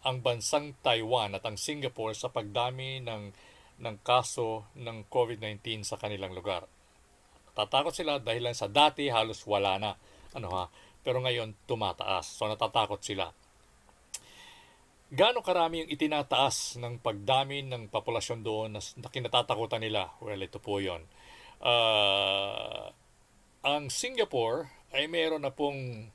ang 0.00 0.16
bansang 0.24 0.78
Taiwan 0.80 1.36
at 1.36 1.44
ang 1.44 1.60
Singapore 1.60 2.16
sa 2.16 2.32
pagdami 2.32 3.02
ng 3.04 3.34
ng 3.80 3.96
kaso 4.04 4.68
ng 4.76 5.08
COVID-19 5.08 5.84
sa 5.84 5.96
kanilang 5.96 6.36
lugar. 6.36 6.68
Tatakot 7.56 7.92
sila 7.92 8.20
dahil 8.20 8.48
lang 8.48 8.56
sa 8.56 8.68
dati 8.68 9.08
halos 9.08 9.42
wala 9.48 9.80
na. 9.80 9.92
Ano 10.36 10.48
ha? 10.54 10.70
Pero 11.00 11.20
ngayon 11.24 11.56
tumataas. 11.64 12.36
So 12.36 12.46
natatakot 12.46 13.00
sila. 13.00 13.32
Gaano 15.10 15.42
karami 15.42 15.82
yung 15.82 15.90
itinataas 15.90 16.78
ng 16.78 17.02
pagdami 17.02 17.66
ng 17.66 17.90
populasyon 17.90 18.46
doon 18.46 18.78
na, 18.78 18.80
na 18.80 19.10
kinatatakutan 19.10 19.82
nila? 19.82 20.14
Well, 20.22 20.38
ito 20.38 20.62
po 20.62 20.78
yon. 20.78 21.02
Uh, 21.58 22.94
ang 23.66 23.90
Singapore 23.90 24.70
ay 24.94 25.10
meron 25.10 25.42
na 25.42 25.50
pong 25.50 26.08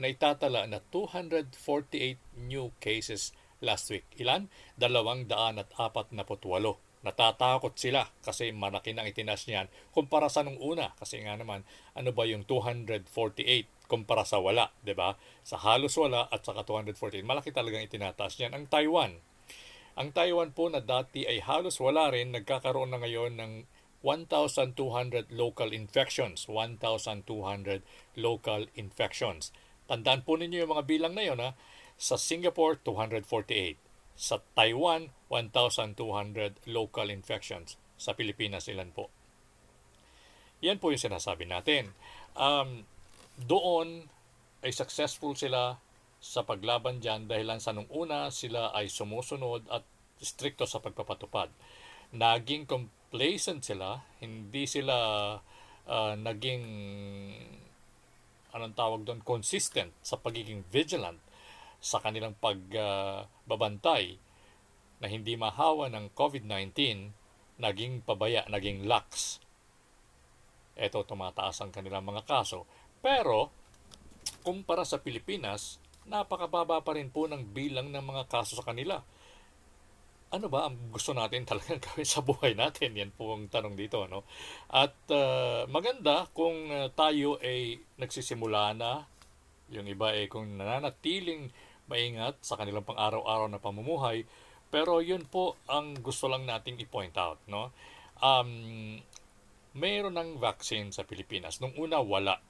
naitatala 0.00 0.64
na 0.64 0.80
248 0.80 2.16
new 2.48 2.72
cases 2.80 3.36
last 3.60 3.92
week. 3.92 4.08
Ilan? 4.16 4.48
Dalawang 4.80 5.28
daan 5.28 5.60
at 5.60 5.68
apat 5.76 6.10
na 6.16 6.24
putwalo. 6.24 6.80
Natatakot 7.02 7.74
sila 7.74 8.06
kasi 8.22 8.54
malaki 8.54 8.94
nang 8.94 9.10
itinas 9.10 9.50
niyan 9.50 9.66
kumpara 9.90 10.30
sa 10.30 10.46
nung 10.46 10.58
una. 10.58 10.94
Kasi 10.96 11.22
nga 11.22 11.34
naman, 11.34 11.66
ano 11.92 12.10
ba 12.14 12.24
yung 12.24 12.46
248 12.46 13.81
kumpara 13.92 14.24
sa 14.24 14.40
wala, 14.40 14.72
'di 14.80 14.96
ba? 14.96 15.20
Sa 15.44 15.60
halos 15.60 15.92
wala 16.00 16.32
at 16.32 16.40
saka 16.40 16.64
214, 16.64 17.20
malaki 17.20 17.52
talagang 17.52 17.84
itinataas 17.84 18.40
niyan 18.40 18.56
ang 18.56 18.64
Taiwan. 18.72 19.20
Ang 20.00 20.16
Taiwan 20.16 20.56
po 20.56 20.72
na 20.72 20.80
dati 20.80 21.28
ay 21.28 21.44
halos 21.44 21.76
wala 21.76 22.08
rin, 22.08 22.32
nagkakaroon 22.32 22.96
na 22.96 23.04
ngayon 23.04 23.36
ng 23.36 23.52
1,200 24.00 25.30
local 25.30 25.70
infections. 25.70 26.48
1,200 26.48 27.28
local 28.18 28.66
infections. 28.74 29.54
Tandaan 29.86 30.26
po 30.26 30.34
ninyo 30.40 30.66
yung 30.66 30.72
mga 30.74 30.84
bilang 30.88 31.14
na 31.14 31.24
yun. 31.28 31.38
Ha? 31.38 31.54
Sa 32.00 32.18
Singapore, 32.18 32.82
248. 32.82 33.78
Sa 34.18 34.42
Taiwan, 34.58 35.14
1,200 35.30 36.66
local 36.66 37.08
infections. 37.08 37.78
Sa 37.94 38.18
Pilipinas, 38.18 38.66
ilan 38.66 38.90
po? 38.90 39.08
Yan 40.62 40.82
po 40.82 40.90
yung 40.90 41.02
sinasabi 41.02 41.46
natin. 41.46 41.94
Um, 42.34 42.86
doon 43.40 44.06
ay 44.62 44.70
successful 44.70 45.34
sila 45.34 45.78
sa 46.22 46.46
paglaban 46.46 47.02
dyan 47.02 47.26
dahil 47.26 47.50
sa 47.58 47.74
nung 47.74 47.90
una 47.90 48.30
sila 48.30 48.70
ay 48.70 48.86
sumusunod 48.86 49.66
at 49.72 49.82
stricto 50.22 50.68
sa 50.70 50.78
pagpapatupad. 50.78 51.50
Naging 52.14 52.68
complacent 52.68 53.66
sila, 53.66 53.98
hindi 54.22 54.70
sila 54.70 54.94
uh, 55.88 56.14
naging 56.14 56.62
anong 58.52 58.76
tawag 58.76 59.00
doon, 59.02 59.24
consistent 59.24 59.90
sa 60.04 60.20
pagiging 60.20 60.62
vigilant 60.68 61.18
sa 61.82 61.98
kanilang 61.98 62.36
pagbabantay 62.38 64.04
uh, 64.14 64.20
na 65.02 65.06
hindi 65.10 65.34
mahawa 65.34 65.90
ng 65.90 66.14
COVID-19, 66.14 67.10
naging 67.58 68.06
pabaya, 68.06 68.46
naging 68.46 68.86
lax. 68.86 69.40
Ito, 70.78 71.02
tumataas 71.02 71.58
ang 71.58 71.74
kanilang 71.74 72.06
mga 72.06 72.22
kaso. 72.28 72.68
Pero, 73.02 73.50
kumpara 74.46 74.86
sa 74.86 75.02
Pilipinas, 75.02 75.82
napakababa 76.06 76.82
pa 76.82 76.94
rin 76.94 77.10
po 77.10 77.26
ng 77.26 77.50
bilang 77.50 77.90
ng 77.90 78.02
mga 78.02 78.30
kaso 78.30 78.54
sa 78.54 78.66
kanila. 78.66 79.02
Ano 80.32 80.48
ba 80.48 80.70
ang 80.70 80.78
gusto 80.94 81.12
natin 81.12 81.44
talagang 81.50 81.82
gawin 81.82 82.08
sa 82.08 82.22
buhay 82.22 82.54
natin? 82.54 82.94
Yan 82.94 83.12
po 83.12 83.34
ang 83.34 83.50
tanong 83.50 83.74
dito. 83.74 84.06
No? 84.06 84.24
At 84.70 84.94
uh, 85.10 85.66
maganda 85.66 86.30
kung 86.30 86.70
uh, 86.70 86.88
tayo 86.94 87.42
ay 87.42 87.82
nagsisimula 87.98 88.72
na, 88.78 89.04
yung 89.68 89.90
iba 89.90 90.14
ay 90.14 90.30
kung 90.30 90.56
nananatiling 90.56 91.50
maingat 91.90 92.38
sa 92.40 92.54
kanilang 92.54 92.86
pang-araw-araw 92.86 93.50
na 93.50 93.60
pamumuhay, 93.60 94.24
pero 94.72 95.04
yun 95.04 95.28
po 95.28 95.58
ang 95.68 95.98
gusto 96.00 96.30
lang 96.30 96.48
nating 96.48 96.80
i-point 96.80 97.12
out. 97.18 97.42
No? 97.50 97.74
Um, 98.22 98.96
mayroon 99.76 100.16
ng 100.16 100.40
vaccine 100.40 100.94
sa 100.94 101.04
Pilipinas. 101.04 101.60
Nung 101.60 101.76
una, 101.76 102.00
wala 102.00 102.40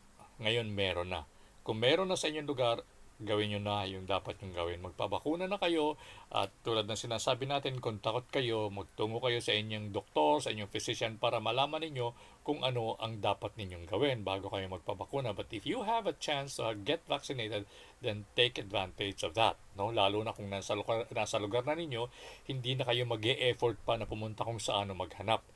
ngayon 0.43 0.69
meron 0.75 1.11
na. 1.15 1.25
Kung 1.63 1.79
meron 1.79 2.11
na 2.11 2.19
sa 2.19 2.27
inyong 2.27 2.51
lugar, 2.51 2.83
gawin 3.23 3.55
nyo 3.55 3.61
na 3.63 3.87
yung 3.87 4.05
dapat 4.05 4.35
yung 4.43 4.51
gawin. 4.53 4.83
Magpabakuna 4.83 5.47
na 5.47 5.57
kayo 5.57 5.95
at 6.35 6.51
tulad 6.67 6.85
ng 6.91 6.99
sinasabi 6.99 7.47
natin, 7.47 7.79
kung 7.79 8.03
takot 8.03 8.27
kayo, 8.29 8.69
magtungo 8.69 9.23
kayo 9.23 9.39
sa 9.39 9.55
inyong 9.55 9.95
doktor, 9.95 10.43
sa 10.43 10.51
inyong 10.51 10.71
physician 10.71 11.17
para 11.17 11.39
malaman 11.39 11.87
ninyo 11.87 12.11
kung 12.43 12.67
ano 12.67 12.99
ang 12.99 13.23
dapat 13.23 13.55
ninyong 13.55 13.87
gawin 13.87 14.27
bago 14.27 14.51
kayo 14.51 14.67
magpabakuna. 14.67 15.31
But 15.33 15.55
if 15.55 15.63
you 15.63 15.87
have 15.87 16.11
a 16.11 16.19
chance 16.19 16.59
to 16.59 16.75
get 16.75 17.07
vaccinated, 17.07 17.71
then 18.03 18.27
take 18.35 18.59
advantage 18.59 19.23
of 19.23 19.39
that. 19.39 19.55
No? 19.79 19.95
Lalo 19.95 20.27
na 20.27 20.35
kung 20.35 20.51
nasa 20.51 20.75
lugar, 20.75 21.07
nasa 21.15 21.39
lugar 21.39 21.63
na 21.63 21.79
ninyo, 21.79 22.11
hindi 22.51 22.75
na 22.75 22.83
kayo 22.83 23.07
mag 23.07 23.23
effort 23.23 23.79
pa 23.87 23.95
na 23.95 24.11
pumunta 24.11 24.43
kung 24.43 24.59
saan 24.59 24.91
o 24.91 24.99
maghanap 24.99 25.47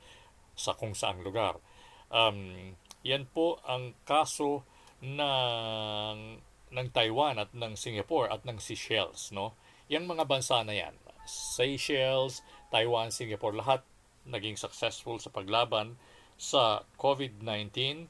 sa 0.55 0.73
kung 0.73 0.95
saang 0.95 1.21
lugar. 1.21 1.59
Um, 2.07 2.71
yan 3.03 3.27
po 3.27 3.59
ang 3.67 3.91
kaso 4.07 4.63
ng 5.01 6.41
ng 6.67 6.87
Taiwan 6.91 7.39
at 7.39 7.51
ng 7.55 7.79
Singapore 7.79 8.27
at 8.27 8.43
ng 8.43 8.59
Seychelles, 8.59 9.31
no? 9.31 9.55
Yang 9.87 10.03
mga 10.11 10.23
bansa 10.27 10.59
na 10.67 10.75
yan, 10.75 10.95
Seychelles, 11.27 12.43
Taiwan, 12.71 13.11
Singapore, 13.11 13.55
lahat 13.55 13.81
naging 14.27 14.59
successful 14.59 15.19
sa 15.23 15.31
paglaban 15.31 15.95
sa 16.35 16.83
COVID-19, 16.99 18.07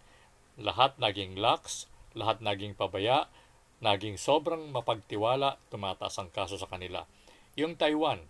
lahat 0.57 0.97
naging 0.97 1.37
lax, 1.37 1.85
lahat 2.17 2.41
naging 2.41 2.73
pabaya, 2.73 3.29
naging 3.77 4.17
sobrang 4.17 4.73
mapagtiwala, 4.73 5.61
tumataas 5.69 6.17
ang 6.17 6.33
kaso 6.33 6.57
sa 6.57 6.65
kanila. 6.65 7.05
Yung 7.53 7.77
Taiwan, 7.77 8.25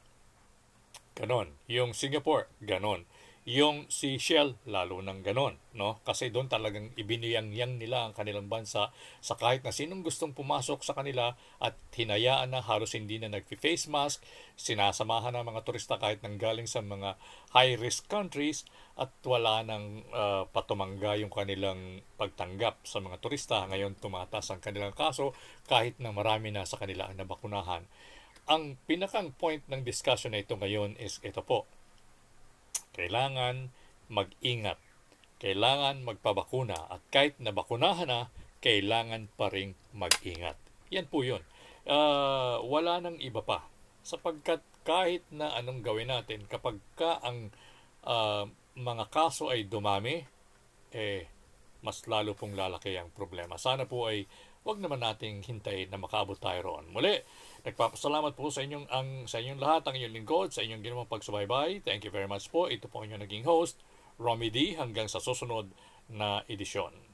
ganon. 1.16 1.56
Yung 1.72 1.96
Singapore, 1.96 2.52
ganon. 2.60 3.08
Yung 3.48 3.88
si 3.88 4.20
Shell, 4.20 4.60
lalo 4.68 5.00
nang 5.00 5.24
ganon. 5.24 5.56
No? 5.72 6.04
Kasi 6.04 6.28
doon 6.28 6.52
talagang 6.52 6.92
ibiniyang-yang 7.00 7.80
nila 7.80 8.04
ang 8.04 8.12
kanilang 8.12 8.52
bansa 8.52 8.92
sa 9.24 9.34
kahit 9.40 9.64
na 9.64 9.72
sinong 9.72 10.04
gustong 10.04 10.36
pumasok 10.36 10.84
sa 10.84 10.92
kanila 10.92 11.32
at 11.64 11.80
hinayaan 11.96 12.52
na 12.52 12.60
halos 12.60 12.92
hindi 12.92 13.24
na 13.24 13.32
nag-face 13.32 13.88
mask, 13.88 14.20
sinasamahan 14.60 15.32
ng 15.32 15.48
mga 15.48 15.64
turista 15.64 15.96
kahit 15.96 16.20
nang 16.28 16.36
galing 16.36 16.68
sa 16.68 16.84
mga 16.84 17.16
high-risk 17.56 18.12
countries 18.12 18.68
at 19.00 19.16
wala 19.24 19.64
nang 19.64 20.04
uh, 20.12 20.44
patumangga 20.52 21.16
yung 21.16 21.32
kanilang 21.32 22.04
pagtanggap 22.20 22.84
sa 22.84 23.00
mga 23.00 23.16
turista. 23.24 23.64
Ngayon 23.64 23.96
tumatas 23.96 24.52
ang 24.52 24.60
kanilang 24.60 24.92
kaso 24.92 25.32
kahit 25.72 25.96
na 26.04 26.12
marami 26.12 26.52
na 26.52 26.68
sa 26.68 26.76
kanila 26.76 27.08
ang 27.08 27.16
nabakunahan. 27.16 27.88
Ang 28.52 28.76
pinakang 28.84 29.32
point 29.32 29.64
ng 29.72 29.88
discussion 29.88 30.36
na 30.36 30.44
ito 30.44 30.60
ngayon 30.60 31.00
is 31.00 31.24
ito 31.24 31.40
po 31.48 31.64
kailangan 32.98 33.70
mag-ingat. 34.10 34.82
Kailangan 35.38 36.02
magpabakuna 36.02 36.90
at 36.90 37.02
kahit 37.14 37.38
nabakunahan 37.38 38.10
na, 38.10 38.22
kailangan 38.58 39.30
pa 39.38 39.54
rin 39.54 39.78
mag-ingat. 39.94 40.58
Yan 40.90 41.06
po 41.06 41.22
yun. 41.22 41.46
Uh, 41.86 42.60
wala 42.66 42.98
nang 43.00 43.22
iba 43.22 43.46
pa. 43.46 43.70
Sapagkat 44.02 44.66
kahit 44.82 45.22
na 45.30 45.54
anong 45.54 45.86
gawin 45.86 46.10
natin, 46.10 46.50
kapag 46.50 46.82
ka 46.98 47.22
ang 47.22 47.54
uh, 48.08 48.50
mga 48.74 49.06
kaso 49.14 49.54
ay 49.54 49.70
dumami, 49.70 50.26
eh, 50.96 51.28
mas 51.86 52.02
lalo 52.10 52.34
pong 52.34 52.58
lalaki 52.58 52.98
ang 52.98 53.14
problema. 53.14 53.60
Sana 53.62 53.86
po 53.86 54.10
ay 54.10 54.26
wag 54.66 54.82
naman 54.82 55.04
nating 55.04 55.46
hintayin 55.46 55.92
na 55.94 56.02
makaabot 56.02 56.36
tayo 56.40 56.60
roon. 56.74 56.90
Muli, 56.92 57.14
nagpapasalamat 57.68 58.32
po 58.32 58.48
sa 58.48 58.64
inyong, 58.64 58.88
ang, 58.88 59.28
sa 59.28 59.44
inyong 59.44 59.60
lahat, 59.60 59.84
ang 59.86 59.96
inyong 60.00 60.16
lingkod, 60.24 60.50
sa 60.56 60.64
inyong 60.64 60.80
ginawang 60.80 61.12
pagsubaybay. 61.12 61.84
Thank 61.84 62.08
you 62.08 62.12
very 62.16 62.28
much 62.28 62.48
po. 62.48 62.72
Ito 62.72 62.88
po 62.88 63.04
ang 63.04 63.12
inyong 63.12 63.24
naging 63.28 63.44
host, 63.44 63.84
Romy 64.16 64.48
D, 64.48 64.80
hanggang 64.80 65.12
sa 65.12 65.20
susunod 65.20 65.68
na 66.08 66.48
edisyon. 66.48 67.07